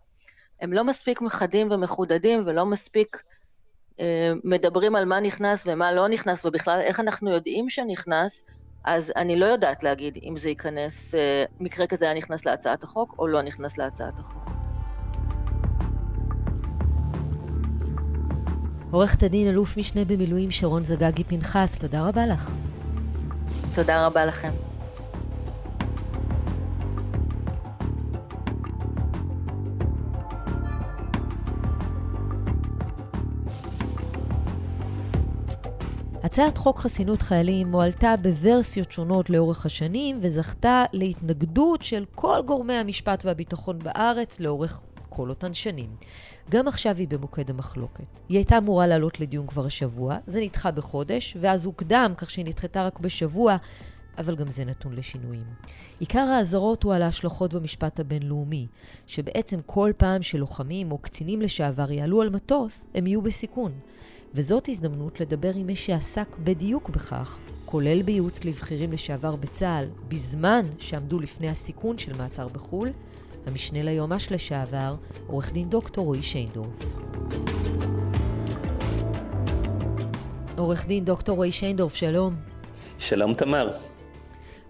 הם 0.61 0.73
לא 0.73 0.85
מספיק 0.85 1.21
מחדים 1.21 1.71
ומחודדים 1.71 2.43
ולא 2.47 2.67
מספיק 2.67 3.23
אה, 4.01 4.33
מדברים 4.45 4.97
על 4.97 5.05
מה 5.05 5.21
נכנס 5.21 5.65
ומה 5.67 5.93
לא 5.93 6.09
נכנס, 6.09 6.47
ובכלל 6.47 6.81
איך 6.81 7.01
אנחנו 7.01 7.31
יודעים 7.31 7.69
שנכנס, 7.69 8.45
אז 8.85 9.13
אני 9.17 9.37
לא 9.37 9.47
יודעת 9.47 9.83
להגיד 9.83 10.19
אם 10.23 10.37
זה 10.37 10.49
ייכנס, 10.49 11.15
אה, 11.15 11.45
מקרה 11.61 11.87
כזה 11.87 12.05
היה 12.05 12.15
נכנס 12.15 12.47
להצעת 12.47 12.83
החוק 12.83 13.15
או 13.19 13.27
לא 13.27 13.43
נכנס 13.43 13.79
להצעת 13.79 14.19
החוק. 14.19 14.51
עורכת 18.91 19.23
הדין 19.23 19.49
אלוף 19.49 19.77
משנה 19.77 20.05
במילואים 20.05 20.51
שרון 20.51 20.85
זגגי 20.85 21.25
פנחס, 21.25 21.79
תודה 21.79 22.03
רבה 22.09 22.27
לך. 22.27 22.53
תודה 23.75 24.07
רבה 24.07 24.25
לכם. 24.25 24.72
הצעת 36.33 36.59
חוק 36.59 36.79
חסינות 36.79 37.23
חיילים 37.23 37.73
הועלתה 37.73 38.15
בוורסיות 38.23 38.93
שונות 38.93 39.31
לאורך 39.31 39.67
השנים 39.67 40.19
וזכתה 40.21 40.85
להתנגדות 40.93 41.83
של 41.83 42.05
כל 42.15 42.39
גורמי 42.47 42.73
המשפט 42.73 43.25
והביטחון 43.25 43.79
בארץ 43.79 44.41
לאורך 44.41 44.83
כל 45.09 45.29
אותן 45.29 45.55
שנים. 45.55 45.91
גם 46.51 46.69
עכשיו 46.69 46.97
היא 46.97 47.09
במוקד 47.09 47.51
המחלוקת. 47.51 48.21
היא 48.29 48.39
הייתה 48.39 48.59
אמורה 48.59 48.87
לעלות 48.87 49.21
לדיון 49.21 49.47
כבר 49.47 49.67
השבוע, 49.67 50.17
זה 50.27 50.41
נדחה 50.41 50.71
בחודש, 50.71 51.37
ואז 51.41 51.67
הוקדם, 51.67 52.13
כך 52.17 52.31
שהיא 52.31 52.45
נדחתה 52.45 52.87
רק 52.87 52.99
בשבוע, 52.99 53.57
אבל 54.19 54.37
גם 54.37 54.49
זה 54.49 54.65
נתון 54.65 54.93
לשינויים. 54.93 55.45
עיקר 56.01 56.21
האזהרות 56.21 56.83
הוא 56.83 56.95
על 56.95 57.03
ההשלכות 57.03 57.55
במשפט 57.55 58.01
הבינלאומי, 58.01 58.67
שבעצם 59.07 59.61
כל 59.67 59.93
פעם 59.97 60.23
שלוחמים 60.23 60.93
או 60.93 60.99
קצינים 60.99 61.43
לשעבר 61.43 61.93
יעלו 61.93 62.23
על 62.23 62.31
מטוס, 62.31 62.87
הם 62.95 63.07
יהיו 63.07 63.23
בסיכון. 63.23 63.73
וזאת 64.35 64.69
הזדמנות 64.69 65.21
לדבר 65.21 65.51
עם 65.55 65.67
מי 65.67 65.77
שעסק 65.77 66.37
בדיוק 66.37 66.89
בכך, 66.89 67.39
כולל 67.65 68.03
בייעוץ 68.03 68.45
לבכירים 68.45 68.93
לשעבר 68.93 69.37
בצה"ל, 69.37 69.89
בזמן 70.09 70.67
שעמדו 70.79 71.21
לפני 71.21 71.49
הסיכון 71.49 71.99
של 71.99 72.17
מעצר 72.17 72.49
בחו"ל, 72.49 72.91
המשנה 73.47 73.83
ליועמ"ש 73.83 74.33
לשעבר, 74.33 74.97
עורך 75.27 75.53
דין 75.53 75.71
דוקטור 75.71 76.05
רועי 76.07 76.23
שיינדורף. 76.23 76.85
עורך 80.59 80.87
דין 80.87 81.05
דוקטור 81.05 81.37
רועי 81.37 81.53
שיינדורף, 81.53 81.95
שלום. 81.95 82.37
שלום 82.99 83.35
תמר. 83.35 83.73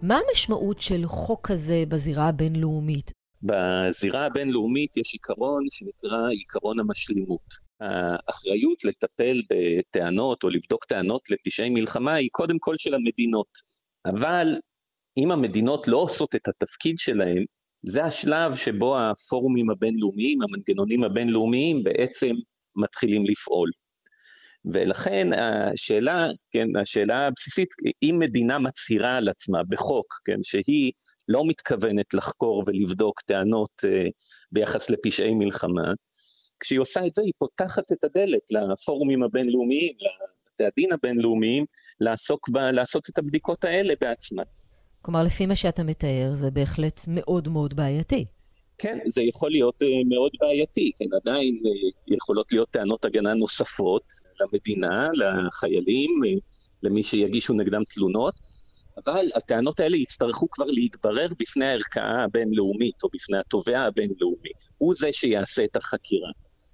מה 0.03 0.19
המשמעות 0.29 0.81
של 0.81 1.07
חוק 1.07 1.49
כזה 1.49 1.85
בזירה 1.89 2.29
הבינלאומית? 2.29 3.13
בזירה 3.43 4.27
הבינלאומית 4.27 4.97
יש 4.97 5.13
עיקרון 5.13 5.63
שנקרא 5.71 6.29
עיקרון 6.29 6.81
המשלימות. 6.81 7.72
האחריות 7.83 8.85
לטפל 8.85 9.43
בטענות 9.51 10.45
או 10.45 10.49
לבדוק 10.49 10.85
טענות 10.85 11.23
לפשעי 11.31 11.71
מלחמה 11.71 12.15
היא 12.15 12.29
קודם 12.33 12.59
כל 12.59 12.75
של 12.79 12.95
המדינות. 12.95 13.49
אבל 14.07 14.57
אם 15.17 15.33
המדינות 15.33 15.89
לא 15.89 15.97
עושות 15.97 16.35
את 16.35 16.49
התפקיד 16.49 16.99
שלהן, 16.99 17.45
זה 17.87 18.05
השלב 18.05 18.57
שבו 18.57 18.99
הפורומים 18.99 19.71
הבינלאומיים, 19.71 20.39
המנגנונים 20.43 21.05
הבינלאומיים 21.05 21.83
בעצם 21.83 22.35
מתחילים 22.77 23.27
לפעול. 23.27 23.71
ולכן 24.65 25.29
השאלה, 25.33 26.29
כן, 26.51 26.67
השאלה 26.81 27.27
הבסיסית, 27.27 27.69
אם 28.03 28.17
מדינה 28.19 28.59
מצהירה 28.59 29.17
על 29.17 29.29
עצמה 29.29 29.59
בחוק, 29.69 30.21
כן, 30.25 30.39
שהיא 30.43 30.93
לא 31.29 31.45
מתכוונת 31.47 32.15
לחקור 32.15 32.65
ולבדוק 32.67 33.21
טענות 33.21 33.71
uh, 33.87 34.11
ביחס 34.53 34.91
לפשעי 34.91 35.35
מלחמה, 35.35 35.93
כשהיא 36.63 36.81
עושה 36.81 37.07
את 37.07 37.15
זה 37.15 37.23
היא 37.23 37.33
פותחת 37.39 37.93
את 37.93 38.05
הדלת 38.05 38.41
לפורומים 38.51 39.23
הבינלאומיים, 39.23 39.93
לבתי 39.93 40.65
הדין 40.65 40.93
הבינלאומיים, 40.93 41.65
לעסוק 42.01 42.49
ב, 42.49 42.57
לעשות 42.59 43.09
את 43.09 43.19
הבדיקות 43.19 43.65
האלה 43.65 43.95
בעצמם. 44.01 44.43
כלומר, 45.03 45.23
לפי 45.23 45.47
מה 45.47 45.57
שאתה 45.57 45.83
מתאר, 45.83 46.31
זה 46.35 46.51
בהחלט 46.51 47.01
מאוד 47.07 47.49
מאוד 47.49 47.77
בעייתי. 47.77 48.25
כן, 48.79 48.99
זה 49.07 49.23
יכול 49.23 49.51
להיות 49.51 49.83
uh, 49.83 50.09
מאוד 50.09 50.31
בעייתי, 50.41 50.91
כן, 50.97 51.05
עדיין 51.23 51.55
uh, 51.55 52.15
יכולות 52.15 52.53
להיות 52.53 52.71
טענות 52.71 53.05
הגנה 53.05 53.35
נוספות 53.35 54.03
למדינה, 54.41 55.09
לחיילים, 55.15 56.11
uh, 56.11 56.41
למי 56.83 57.03
שיגישו 57.03 57.55
נגדם 57.55 57.83
תלונות, 57.95 58.35
אבל 59.07 59.31
הטענות 59.35 59.81
האלה 59.81 59.97
יצטרכו 59.97 60.51
כבר 60.51 60.65
להתברר 60.65 61.29
בפני 61.39 61.67
הערכאה 61.67 62.25
הבינלאומית 62.25 63.03
או 63.03 63.09
בפני 63.15 63.39
התובע 63.39 63.81
הבינלאומי. 63.81 64.51
הוא 64.79 64.95
זה 64.95 65.09
שיעשה 65.13 65.65
את 65.65 65.77
החקירה. 65.77 66.31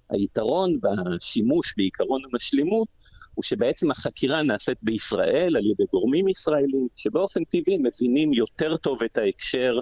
היתרון 0.09 0.77
בשימוש 0.81 1.73
בעיקרון 1.77 2.21
המשלימות 2.31 2.87
הוא 3.33 3.43
שבעצם 3.43 3.91
החקירה 3.91 4.43
נעשית 4.43 4.83
בישראל 4.83 5.57
על 5.57 5.65
ידי 5.65 5.83
גורמים 5.91 6.27
ישראלים, 6.27 6.87
שבאופן 6.95 7.43
טבעי 7.43 7.77
מבינים 7.77 8.33
יותר 8.33 8.77
טוב 8.77 9.03
את 9.03 9.17
ההקשר, 9.17 9.77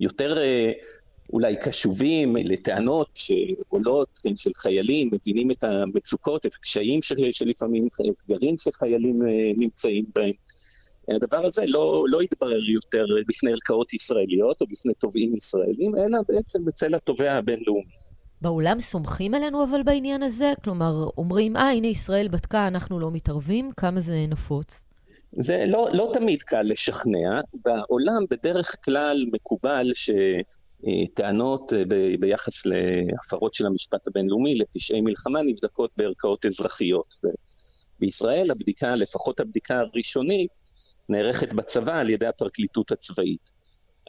יותר 0.00 0.38
אה, 0.38 0.72
אולי 1.32 1.56
קשובים 1.56 2.36
לטענות 2.36 3.08
שעולות 3.14 4.08
כן, 4.22 4.36
של 4.36 4.50
חיילים, 4.56 5.10
מבינים 5.12 5.50
את 5.50 5.64
המצוקות, 5.64 6.46
את 6.46 6.54
הקשיים 6.54 7.02
של, 7.02 7.16
שלפעמים, 7.32 7.88
אתגרים 8.10 8.54
שחיילים 8.58 9.22
אה, 9.26 9.52
נמצאים 9.56 10.04
בהם. 10.14 10.32
הדבר 11.08 11.46
הזה 11.46 11.62
לא, 11.66 12.04
לא 12.08 12.22
יתברר 12.22 12.64
יותר 12.64 13.04
בפני 13.28 13.50
ערכאות 13.50 13.94
ישראליות 13.94 14.60
או 14.60 14.66
בפני 14.66 14.94
תובעים 14.94 15.36
ישראלים, 15.36 15.96
אלא 15.96 16.18
בעצם 16.28 16.58
אצל 16.68 16.94
התובע 16.94 17.32
הבינלאומי. 17.32 17.89
בעולם 18.42 18.80
סומכים 18.80 19.34
עלינו 19.34 19.64
אבל 19.64 19.82
בעניין 19.82 20.22
הזה? 20.22 20.52
כלומר, 20.64 21.08
אומרים, 21.18 21.56
אה, 21.56 21.70
הנה 21.70 21.86
ישראל 21.86 22.28
בדקה, 22.28 22.66
אנחנו 22.66 23.00
לא 23.00 23.10
מתערבים? 23.10 23.70
כמה 23.76 24.00
זה 24.00 24.24
נפוץ? 24.28 24.84
זה 25.32 25.64
לא, 25.66 25.88
לא 25.92 26.10
תמיד 26.12 26.42
קל 26.42 26.62
לשכנע. 26.62 27.40
בעולם 27.64 28.24
בדרך 28.30 28.76
כלל 28.84 29.24
מקובל 29.32 29.92
שטענות 29.94 31.72
ב, 31.88 32.20
ביחס 32.20 32.66
להפרות 32.66 33.54
של 33.54 33.66
המשפט 33.66 34.08
הבינלאומי, 34.08 34.54
לפשעי 34.54 35.00
מלחמה, 35.00 35.42
נבדקות 35.42 35.90
בערכאות 35.96 36.46
אזרחיות. 36.46 37.14
בישראל 38.00 38.50
הבדיקה, 38.50 38.94
לפחות 38.94 39.40
הבדיקה 39.40 39.78
הראשונית, 39.78 40.58
נערכת 41.08 41.52
בצבא 41.52 41.96
על 41.98 42.10
ידי 42.10 42.26
הפרקליטות 42.26 42.92
הצבאית. 42.92 43.59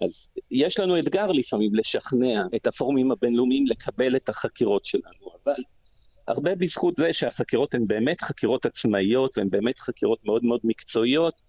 אז 0.01 0.27
יש 0.51 0.79
לנו 0.79 0.99
אתגר 0.99 1.31
לפעמים 1.31 1.75
לשכנע 1.75 2.43
את 2.55 2.67
הפורומים 2.67 3.11
הבינלאומיים 3.11 3.67
לקבל 3.67 4.15
את 4.15 4.29
החקירות 4.29 4.85
שלנו, 4.85 5.27
אבל 5.43 5.61
הרבה 6.27 6.55
בזכות 6.55 6.97
זה 6.97 7.13
שהחקירות 7.13 7.73
הן 7.73 7.87
באמת 7.87 8.21
חקירות 8.21 8.65
עצמאיות 8.65 9.37
והן 9.37 9.49
באמת 9.49 9.79
חקירות 9.79 10.25
מאוד 10.25 10.45
מאוד 10.45 10.59
מקצועיות, 10.63 11.41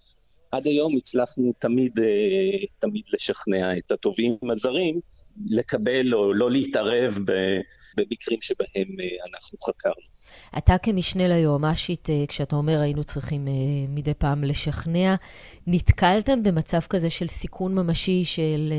עד 0.53 0.67
היום 0.67 0.97
הצלחנו 0.97 1.53
תמיד, 1.59 1.99
אה, 1.99 2.67
תמיד 2.79 3.03
לשכנע 3.13 3.79
את 3.79 3.93
התובעים 3.93 4.37
הזרים 4.53 5.01
לקבל 5.47 6.15
או 6.15 6.35
לא 6.35 6.51
להתערב 6.51 7.19
במקרים 7.97 8.41
שבהם 8.41 9.01
אה, 9.01 9.07
אנחנו 9.33 9.59
חקרנו. 9.59 10.23
אתה 10.59 10.79
כמשנה 10.79 11.29
ליועמ"שית, 11.29 12.11
אה, 12.11 12.25
כשאתה 12.29 12.57
אומר 12.57 12.81
היינו 12.81 13.05
צריכים 13.05 13.49
מדי 13.89 14.15
פעם 14.15 14.45
לשכנע, 14.45 15.15
נתקלתם 15.67 16.43
במצב 16.43 16.81
כזה 16.81 17.11
של 17.11 17.29
סיכון 17.29 17.75
ממשי 17.75 18.25
של 18.25 18.73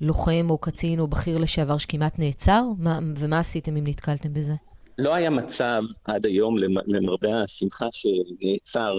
לוחם 0.00 0.46
או 0.50 0.58
קצין 0.58 1.00
או 1.00 1.06
בכיר 1.06 1.38
לשעבר 1.38 1.78
שכמעט 1.78 2.18
נעצר? 2.18 2.62
מה, 2.78 2.98
ומה 3.16 3.38
עשיתם 3.38 3.76
אם 3.76 3.86
נתקלתם 3.86 4.34
בזה? 4.34 4.54
לא 4.98 5.14
היה 5.14 5.30
מצב 5.30 5.82
עד 6.04 6.26
היום, 6.26 6.56
למרבה 6.86 7.42
השמחה, 7.42 7.86
שנעצר 7.92 8.98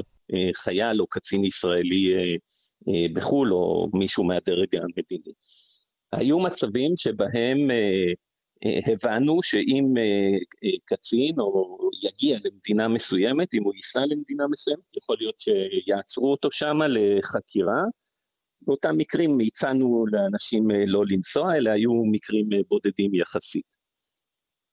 חייל 0.54 1.02
או 1.02 1.08
קצין 1.08 1.44
ישראלי 1.44 2.16
אה, 2.16 2.36
אה, 2.90 3.06
בחו"ל, 3.13 3.54
או 3.54 3.90
מישהו 3.94 4.24
מהדרג 4.24 4.76
המדיני. 4.76 5.34
היו 6.12 6.40
מצבים 6.40 6.92
שבהם 6.98 7.58
הבנו 8.86 9.44
שאם 9.44 9.94
קצין 10.86 11.40
או 11.40 11.78
יגיע 12.04 12.38
למדינה 12.46 12.88
מסוימת, 12.88 13.54
אם 13.54 13.63
הוא 13.63 13.74
ייסע 13.76 14.00
למדינה 14.00 14.44
מסוימת, 14.52 14.98
יכול 14.98 15.16
להיות 15.20 15.36
שיעצרו 15.40 16.32
אותו 16.32 16.50
שם 16.52 16.78
לחקירה. 16.90 17.82
באותם 18.62 18.98
מקרים 18.98 19.38
הצענו 19.48 20.06
לאנשים 20.12 20.68
לא 20.88 21.04
לנסוע, 21.06 21.56
אלה 21.56 21.72
היו 21.72 21.92
מקרים 22.12 22.46
בודדים 22.70 23.16
יחסית. 23.16 23.77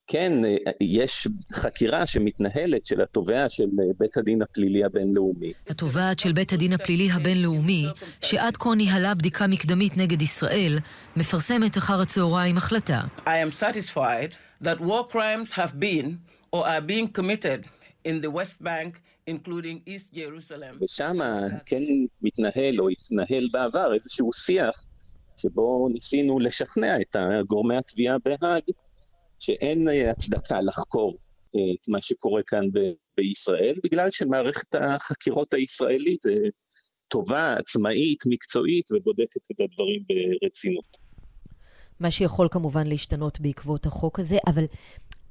כן, 0.06 0.32
יש 0.80 1.28
חקירה 1.52 2.06
שמתנהלת 2.06 2.84
של 2.84 3.00
התובע 3.00 3.48
של 3.48 3.64
בית 3.98 4.16
הדין 4.16 4.42
הפלילי 4.42 4.84
הבינלאומי. 4.84 5.52
התובעת 5.66 6.18
של 6.18 6.32
בית 6.32 6.52
הדין 6.52 6.72
הפלילי 6.72 7.10
הבינלאומי, 7.12 7.86
שעד 8.20 8.56
כה 8.56 8.74
ניהלה 8.74 9.14
בדיקה 9.14 9.46
מקדמית 9.46 9.96
נגד 9.96 10.22
ישראל, 10.22 10.78
מפרסמת 11.16 11.76
אחר 11.76 12.00
הצהריים 12.00 12.56
החלטה. 12.56 13.00
I 13.18 13.28
am 13.28 13.62
satisfied 13.62 14.32
that 14.64 14.80
war 14.80 15.08
crimes 15.12 15.52
have 15.52 15.80
been 15.80 16.06
or 16.52 16.66
are 16.66 16.80
being 16.80 17.08
committed 17.18 17.64
in 18.08 18.20
the 18.20 18.30
West 18.30 18.62
Bank 18.62 19.00
including 19.26 19.80
East 19.86 20.14
Jerusalem. 20.14 20.84
ושם 20.84 21.16
כן 21.66 21.82
מתנהל 22.22 22.80
או 22.80 22.88
התנהל 22.88 23.48
בעבר 23.52 23.94
איזשהו 23.94 24.32
שיח 24.32 24.84
שבו 25.36 25.88
ניסינו 25.92 26.38
לשכנע 26.38 27.00
את 27.00 27.16
גורמי 27.46 27.76
התביעה 27.76 28.16
בהאג 28.24 28.62
שאין 29.38 29.88
אה, 29.88 30.10
הצדקה 30.10 30.60
לחקור 30.60 31.16
אה, 31.56 31.60
את 31.74 31.88
מה 31.88 32.02
שקורה 32.02 32.42
כאן 32.46 32.64
בישראל, 33.16 33.74
בגלל 33.84 34.10
שמערכת 34.10 34.74
החקירות 34.74 35.54
הישראלית 35.54 36.26
אה, 36.26 36.48
טובה, 37.08 37.54
עצמאית, 37.54 38.26
מקצועית, 38.26 38.92
ובודקת 38.92 39.50
את 39.52 39.60
הדברים 39.60 40.02
ברצינות. 40.08 41.04
מה 42.00 42.10
שיכול 42.10 42.48
כמובן 42.50 42.86
להשתנות 42.86 43.40
בעקבות 43.40 43.86
החוק 43.86 44.20
הזה, 44.20 44.38
אבל 44.46 44.64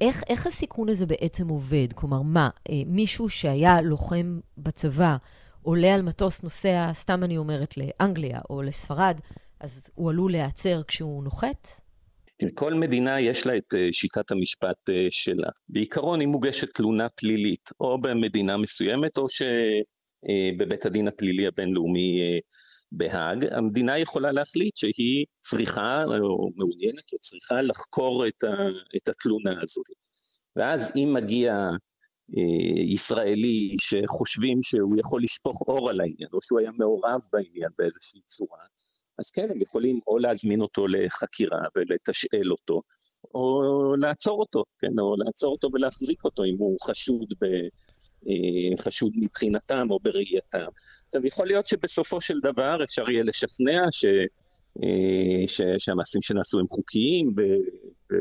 איך, 0.02 0.24
איך 0.30 0.48
הסיכון 0.48 0.90
הזה 0.90 1.06
בעצם 1.06 1.48
עובד? 1.48 1.88
כלומר, 1.96 2.22
מה, 2.22 2.50
מישהו 2.86 3.30
שהיה 3.30 3.82
לוחם 3.82 4.40
בצבא, 4.58 5.18
עולה 5.62 5.94
על 5.96 6.02
מטוס, 6.02 6.44
נוסע, 6.44 6.92
סתם 6.94 7.24
אני 7.24 7.38
אומרת, 7.38 7.76
לאנגליה 7.78 8.40
או 8.50 8.62
לספרד, 8.62 9.20
אז 9.60 9.90
הוא 9.96 10.10
עלול 10.10 10.32
להיעצר 10.32 10.82
כשהוא 10.88 11.24
נוחת? 11.24 11.68
כל 12.54 12.74
מדינה 12.74 13.20
יש 13.20 13.48
לה 13.48 13.58
את 13.58 13.74
אה, 13.76 13.90
שיטת 13.92 14.32
המשפט 14.32 14.90
אה, 14.90 15.08
שלה. 15.10 15.50
בעיקרון, 15.70 16.22
אם 16.22 16.30
מוגשת 16.30 16.68
תלונה 16.76 17.10
פלילית, 17.10 17.70
או 17.80 18.02
במדינה 18.02 18.58
מסוימת, 18.58 19.18
או 19.18 19.28
שבבית 19.30 20.86
אה, 20.86 20.90
הדין 20.90 21.08
הפלילי 21.08 21.48
הבינלאומי 21.48 22.20
בהאג, 22.92 23.46
המדינה 23.52 23.98
יכולה 23.98 24.32
להחליט 24.32 24.76
שהיא 24.76 25.26
צריכה, 25.42 26.04
או 26.04 26.50
מעוניינת, 26.56 27.14
או 27.14 27.18
צריכה 27.18 27.62
לחקור 27.62 28.28
את, 28.28 28.44
ה, 28.44 28.68
את 28.98 29.10
התלונה 29.10 29.62
הזאת. 29.62 29.86
ואז 30.56 30.92
אם 30.96 31.14
מגיע 31.14 31.70
ישראלי 32.88 33.76
שחושבים 33.82 34.60
שהוא 34.64 35.00
יכול 35.00 35.24
לשפוך 35.24 35.62
אור 35.68 35.90
על 35.90 36.02
העניין, 36.02 36.30
או 36.34 36.40
שהוא 36.42 36.60
היה 36.60 36.72
מעורב 36.78 37.22
בעניין 37.34 37.70
באיזושהי 37.78 38.22
צורה, 38.26 38.64
אז 39.20 39.32
כן, 39.32 39.48
הם 39.52 39.62
יכולים 39.62 40.00
או 40.08 40.18
להזמין 40.18 40.62
אותו 40.62 40.88
לחקירה 40.88 41.62
ולתשאל 41.76 42.52
אותו, 42.52 42.82
או 43.36 43.62
לעצור 44.00 44.40
אותו, 44.40 44.64
כן, 44.80 45.00
או 45.00 45.16
לעצור 45.18 45.52
אותו 45.52 45.70
ולהחזיק 45.74 46.24
אותו 46.24 46.44
אם 46.44 46.56
הוא 46.58 46.78
חשוד 46.82 47.34
ב... 47.42 47.46
אה, 48.28 48.78
חשוד 48.78 49.12
מבחינתם 49.16 49.88
או 49.90 50.00
בראייתם. 50.00 50.66
עכשיו, 51.06 51.26
יכול 51.26 51.48
להיות 51.48 51.68
שבסופו 51.68 52.22
של 52.22 52.40
דבר 52.44 52.84
אפשר 52.84 53.10
יהיה 53.10 53.24
לשכנע 53.24 53.82
ש, 53.92 54.06
אה, 54.84 55.48
ש, 55.48 55.62
שהמעשים 55.78 56.22
שנעשו 56.22 56.60
הם 56.60 56.68
חוקיים 56.68 57.34
ו, 57.38 57.42
ו, 58.12 58.16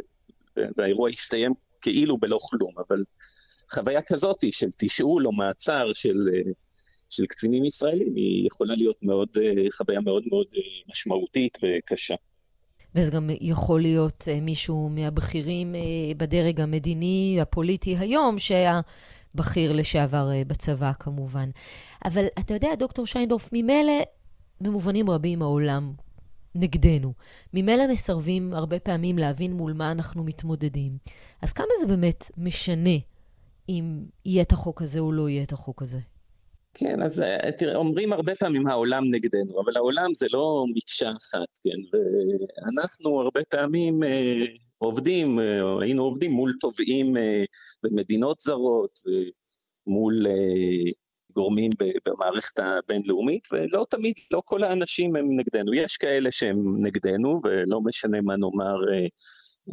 והאירוע 0.77 1.11
יסתיים 1.11 1.53
כאילו 1.81 2.19
בלא 2.19 2.39
כלום, 2.51 2.73
אבל 2.89 3.05
חוויה 3.75 4.03
כזאת 4.03 4.45
של 4.53 4.69
תשאול 4.79 5.27
או 5.27 5.33
מעצר 5.33 5.93
של, 5.93 6.17
של 7.13 7.27
קצינים 7.27 7.65
ישראלים 7.65 8.15
היא 8.15 8.47
יכולה 8.47 8.75
להיות 8.75 9.03
מאוד, 9.03 9.29
חוויה 9.77 10.01
מאוד 10.01 10.23
מאוד 10.31 10.47
משמעותית 10.91 11.59
וקשה. 11.63 12.15
וזה 12.95 13.11
גם 13.11 13.31
יכול 13.41 13.81
להיות 13.81 14.29
מישהו 14.43 14.89
מהבכירים 14.89 15.75
בדרג 16.17 16.61
המדיני, 16.61 17.39
הפוליטי 17.41 17.97
היום, 17.97 18.39
שהיה 18.39 18.81
בכיר 19.35 19.73
לשעבר 19.73 20.31
בצבא 20.47 20.93
כמובן. 20.93 21.51
אבל 22.05 22.25
אתה 22.39 22.55
יודע, 22.55 22.75
דוקטור 22.79 23.07
שיינדורף, 23.07 23.49
ממילא 23.53 23.93
במובנים 24.61 25.11
רבים 25.11 25.43
העולם 25.43 25.93
נגדנו. 26.55 27.13
ממילא 27.55 27.93
מסרבים 27.93 28.55
הרבה 28.55 28.79
פעמים 28.79 29.19
להבין 29.19 29.53
מול 29.53 29.73
מה 29.73 29.93
אנחנו 29.93 30.25
מתמודדים. 30.25 30.99
אז 31.43 31.53
כמה 31.53 31.67
זה 31.81 31.87
באמת 31.87 32.31
משנה 32.37 32.99
אם 33.69 34.05
יהיה 34.25 34.43
את 34.43 34.53
החוק 34.53 34.83
הזה 34.83 34.99
או 34.99 35.13
לא 35.13 35.29
יהיה 35.29 35.43
את 35.43 35.53
החוק 35.53 35.83
הזה? 35.83 35.99
כן, 36.75 37.03
אז 37.03 37.21
אה, 37.21 37.53
תראה, 37.59 37.77
אומרים 37.77 38.13
הרבה 38.13 38.35
פעמים 38.35 38.67
העולם 38.67 39.05
נגדנו, 39.11 39.61
אבל 39.65 39.77
העולם 39.77 40.15
זה 40.15 40.27
לא 40.31 40.65
מקשה 40.77 41.11
אחת, 41.11 41.59
כן? 41.63 41.99
ואנחנו 42.63 43.21
הרבה 43.21 43.41
פעמים 43.49 44.03
אה, 44.05 44.45
עובדים, 44.79 45.39
אה, 45.41 45.61
היינו 45.81 46.03
עובדים 46.03 46.31
מול 46.31 46.53
תובעים 46.61 47.17
אה, 47.17 47.45
במדינות 47.83 48.41
זרות, 48.41 49.01
ומול 49.87 50.27
אה, 50.27 50.93
גורמים 51.35 51.71
במערכת 52.07 52.59
הבינלאומית, 52.59 53.49
ולא 53.53 53.87
תמיד, 53.91 54.15
לא 54.31 54.43
כל 54.45 54.65
האנשים 54.65 55.17
הם 55.17 55.27
נגדנו. 55.37 55.75
יש 55.75 55.97
כאלה 55.97 56.33
שהם 56.33 56.87
נגדנו, 56.87 57.41
ולא 57.45 57.81
משנה 57.81 58.21
מה 58.21 58.37
נאמר, 58.37 58.77
אה, 58.93 59.07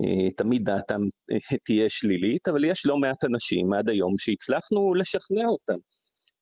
אה, 0.04 0.32
תמיד 0.32 0.66
דעתם 0.66 1.02
אה, 1.32 1.58
תהיה 1.66 1.90
שלילית, 1.90 2.48
אבל 2.48 2.66
יש 2.66 2.86
לא 2.86 2.98
מעט 2.98 3.26
אנשים 3.26 3.74
עד 3.74 3.90
היום 3.90 4.16
שהצלחנו 4.18 4.94
לשכנע 4.94 5.46
אותם. 5.48 5.78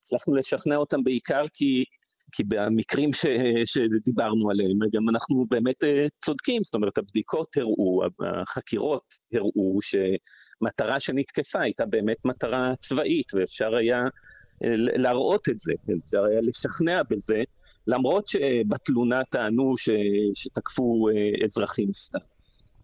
הצלחנו 0.08 0.36
לשכנע 0.36 0.76
אותם 0.76 1.04
בעיקר 1.04 1.46
כי, 1.54 1.84
כי 2.32 2.44
במקרים 2.44 3.14
ש, 3.14 3.26
שדיברנו 3.66 4.50
עליהם, 4.50 4.80
גם 4.94 5.10
אנחנו 5.10 5.46
באמת 5.50 5.84
צודקים, 6.26 6.62
זאת 6.64 6.76
אומרת, 6.76 6.98
הבדיקות 6.98 7.58
הראו, 7.58 8.02
החקירות 8.20 9.14
הראו 9.34 9.80
שמטרה 9.82 11.00
שנתקפה 11.00 11.62
הייתה 11.62 11.86
באמת 11.86 12.26
מטרה 12.26 12.74
צבאית, 12.76 13.34
ואפשר 13.34 13.76
היה 13.76 14.04
להראות 14.98 15.50
את 15.50 15.60
זה, 15.60 15.74
כן, 15.86 15.94
אפשר 16.04 16.24
היה 16.24 16.42
לשכנע 16.42 17.02
בזה, 17.10 17.44
למרות 17.88 18.28
שבתלונה 18.28 19.24
טענו 19.24 19.78
ש, 19.78 19.90
שתקפו 20.36 21.10
אה, 21.10 21.46
אזרחים 21.46 21.94
סתם. 21.94 22.20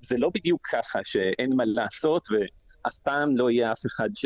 זה 0.02 0.18
לא 0.18 0.30
בדיוק 0.34 0.68
ככה 0.72 1.00
שאין 1.04 1.56
מה 1.56 1.66
לעשות 1.66 2.28
ואף 2.32 3.00
פעם 3.00 3.38
לא 3.38 3.50
יהיה 3.50 3.72
אף 3.72 3.86
אחד 3.86 4.10
ש, 4.16 4.26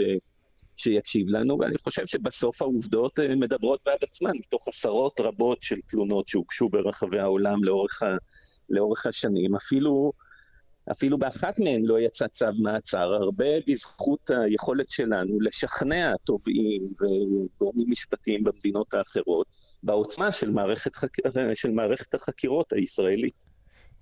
שיקשיב 0.78 1.30
לנו, 1.30 1.58
ואני 1.60 1.78
חושב 1.78 2.06
שבסוף 2.06 2.62
העובדות 2.62 3.20
אה, 3.20 3.36
מדברות 3.36 3.84
בעד 3.86 3.98
עצמן, 4.02 4.32
מתוך 4.40 4.68
עשרות 4.68 5.20
רבות 5.20 5.64
של 5.64 5.82
תלונות 5.88 6.28
שהוגשו 6.28 6.70
ברחבי 6.70 7.20
העולם 7.20 7.64
לאורך, 7.64 8.04
ה, 8.04 8.16
לאורך 8.70 9.06
השנים, 9.06 9.56
אפילו 9.56 10.12
אפילו 10.92 11.18
באחת 11.18 11.60
מהן 11.60 11.82
לא 11.86 12.00
יצא 12.00 12.28
צו 12.28 12.46
מעצר, 12.60 13.14
הרבה 13.14 13.46
בזכות 13.68 14.30
היכולת 14.30 14.90
שלנו 14.90 15.42
לשכנע 15.42 16.14
תובעים 16.24 16.82
וגורמים 16.82 17.92
משפטיים 17.92 18.44
במדינות 18.44 18.94
האחרות 18.94 19.48
בעוצמה 19.84 20.32
של 20.32 20.50
מערכת, 20.50 20.96
חק... 20.96 21.10
של 21.54 21.72
מערכת 21.72 22.14
החקירות 22.14 22.74
הישראלית. 22.74 23.46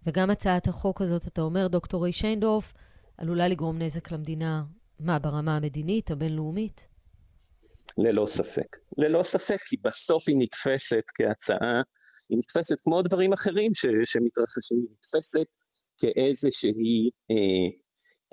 וגם 0.07 0.29
הצעת 0.29 0.67
החוק 0.67 1.01
הזאת, 1.01 1.27
אתה 1.27 1.41
אומר, 1.41 1.67
דוקטור 1.67 2.05
רי 2.05 2.11
שיינדורף, 2.11 2.73
עלולה 3.17 3.47
לגרום 3.47 3.81
נזק 3.81 4.11
למדינה, 4.11 4.63
מה, 4.99 5.19
ברמה 5.19 5.55
המדינית, 5.55 6.11
הבינלאומית? 6.11 6.87
ללא 7.97 8.25
ספק. 8.27 8.77
ללא 8.97 9.23
ספק, 9.23 9.57
כי 9.65 9.77
בסוף 9.77 10.23
היא 10.27 10.35
נתפסת 10.39 11.03
כהצעה, 11.15 11.81
היא 12.29 12.37
נתפסת 12.37 12.81
כמו 12.81 13.01
דברים 13.01 13.33
אחרים 13.33 13.73
ש... 13.73 13.85
שמתרחשים, 14.05 14.77
היא 14.77 14.87
נתפסת 14.91 15.45
כאיזושהי 15.97 17.09
אה, 17.31 17.67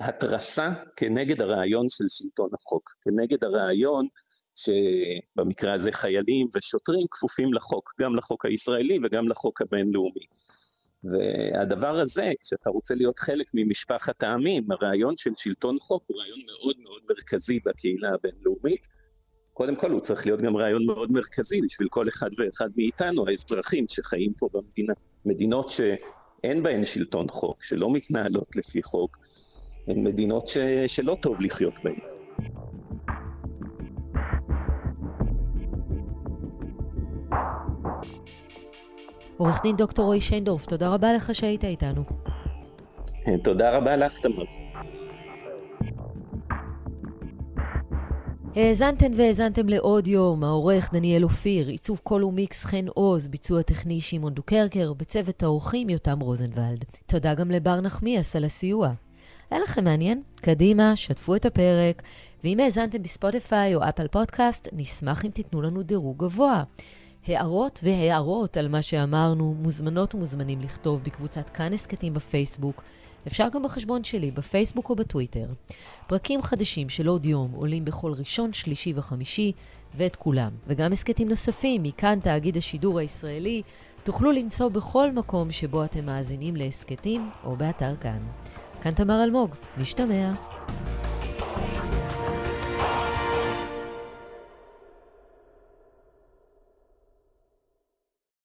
התרסה 0.09 0.71
כנגד 0.97 1.43
הרעיון 1.43 1.87
של 1.89 2.05
שלטון 2.09 2.51
החוק, 2.55 2.91
כנגד 3.03 3.45
הרעיון 3.45 4.07
שבמקרה 4.55 5.75
הזה 5.75 5.93
חיילים 5.93 6.47
ושוטרים 6.55 7.07
כפופים 7.11 7.55
לחוק, 7.55 7.95
גם 8.01 8.17
לחוק 8.17 8.47
הישראלי 8.47 8.99
וגם 9.05 9.29
לחוק 9.29 9.63
הבינלאומי. 9.63 10.25
והדבר 11.05 11.99
הזה, 11.99 12.31
כשאתה 12.41 12.71
רוצה 12.71 12.95
להיות 12.95 13.19
חלק 13.19 13.47
ממשפחת 13.55 14.23
העמים, 14.23 14.71
הרעיון 14.71 15.17
של 15.17 15.31
שלטון 15.37 15.79
חוק 15.79 16.05
הוא 16.07 16.21
רעיון 16.21 16.39
מאוד 16.47 16.77
מאוד 16.83 17.03
מרכזי 17.09 17.61
בקהילה 17.65 18.09
הבינלאומית. 18.15 18.87
קודם 19.53 19.77
כל 19.77 19.91
הוא 19.91 20.01
צריך 20.01 20.27
להיות 20.27 20.41
גם 20.41 20.57
רעיון 20.57 20.87
מאוד 20.87 21.13
מרכזי 21.13 21.61
בשביל 21.61 21.89
כל 21.89 22.09
אחד 22.09 22.31
ואחד 22.39 22.69
מאיתנו, 22.77 23.29
האזרחים 23.29 23.85
שחיים 23.89 24.33
פה 24.39 24.49
במדינה. 24.53 24.93
מדינות 25.25 25.69
ש... 25.69 25.81
אין 26.45 26.63
בהן 26.63 26.85
שלטון 26.85 27.29
חוק, 27.29 27.63
שלא 27.63 27.93
מתנהלות 27.93 28.57
לפי 28.57 28.83
חוק, 28.83 29.19
הן 29.89 30.03
מדינות 30.03 30.47
ש... 30.47 30.59
שלא 30.87 31.17
טוב 31.23 31.43
לחיות 31.43 31.75
בהן. 31.85 31.97
עורך 39.43 39.63
דין 39.63 39.77
דוקטור 39.77 40.05
רועי 40.05 40.21
שיינדורף, 40.21 40.67
תודה 40.67 40.89
רבה 40.89 41.13
לך 41.13 41.35
שהיית 41.35 41.65
איתנו. 41.65 42.03
תודה 43.45 43.77
רבה 43.77 43.97
לך, 43.97 44.19
תמר. 44.19 44.45
האזנתן 48.57 49.13
והאזנתם 49.17 49.69
לעוד 49.69 50.07
יום, 50.07 50.45
העורך 50.45 50.93
דניאל 50.93 51.25
אופיר, 51.25 51.69
עיצוב 51.69 52.01
קול 52.05 52.25
ומיקס 52.25 52.65
חן 52.65 52.89
עוז, 52.89 53.29
ביצוע 53.29 53.63
טכני 53.63 54.01
שמעון 54.01 54.35
דוקרקר, 54.35 54.93
בצוות 54.93 55.43
האורחים 55.43 55.91
יותם 55.91 56.21
רוזנבלד. 56.21 56.85
תודה 57.07 57.35
גם 57.35 57.51
לבר 57.51 57.81
נחמיאס 57.81 58.37
על 58.37 58.45
הסיוע. 58.45 58.93
היה 59.51 59.61
לכם 59.61 59.85
מעניין? 59.85 60.23
קדימה, 60.35 60.97
שתפו 60.97 61.37
את 61.37 61.47
הפרק, 61.47 62.03
ואם 62.45 62.61
האזנתם 62.61 63.03
בספוטיפיי 63.03 63.75
או 63.75 63.81
אפל 63.89 64.09
פודקאסט, 64.09 64.69
נשמח 64.73 65.25
אם 65.25 65.31
תיתנו 65.31 65.63
לנו 65.63 65.83
דירוג 65.83 66.25
גבוה. 66.25 66.63
הערות 67.27 67.81
והערות 67.83 68.57
על 68.57 68.69
מה 68.69 68.83
שאמרנו 68.83 69.55
מוזמנות 69.59 70.15
ומוזמנים 70.15 70.61
לכתוב 70.61 71.03
בקבוצת 71.05 71.51
כאן 71.51 71.73
הסכתים 71.73 72.15
בפייסבוק, 72.15 72.83
אפשר 73.27 73.49
גם 73.53 73.63
בחשבון 73.63 74.05
שלי, 74.05 74.31
בפייסבוק 74.31 74.91
או 74.91 74.95
בטוויטר. 74.95 75.47
פרקים 76.07 76.43
חדשים 76.43 76.89
של 76.89 77.07
עוד 77.07 77.27
יום 77.27 77.53
עולים 77.53 77.85
בכל 77.85 78.13
ראשון, 78.13 78.53
שלישי 78.53 78.93
וחמישי, 78.97 79.53
ואת 79.95 80.17
כולם. 80.17 80.51
וגם 80.67 80.93
הסכתים 80.93 81.29
נוספים 81.29 81.83
מכאן 81.83 82.21
תאגיד 82.21 82.57
השידור 82.57 82.99
הישראלי, 82.99 83.63
תוכלו 84.03 84.33
למצוא 84.33 84.69
בכל 84.69 85.13
מקום 85.13 85.51
שבו 85.51 85.85
אתם 85.85 86.07
מאזינים 86.07 86.57
להסכתים 86.57 87.31
או 87.45 87.57
באתר 87.57 87.97
כאן. 87.97 88.19
כאן 88.81 88.95
תמר 88.95 89.25
אלמוג, 89.25 89.55
נשתמע. 89.77 90.33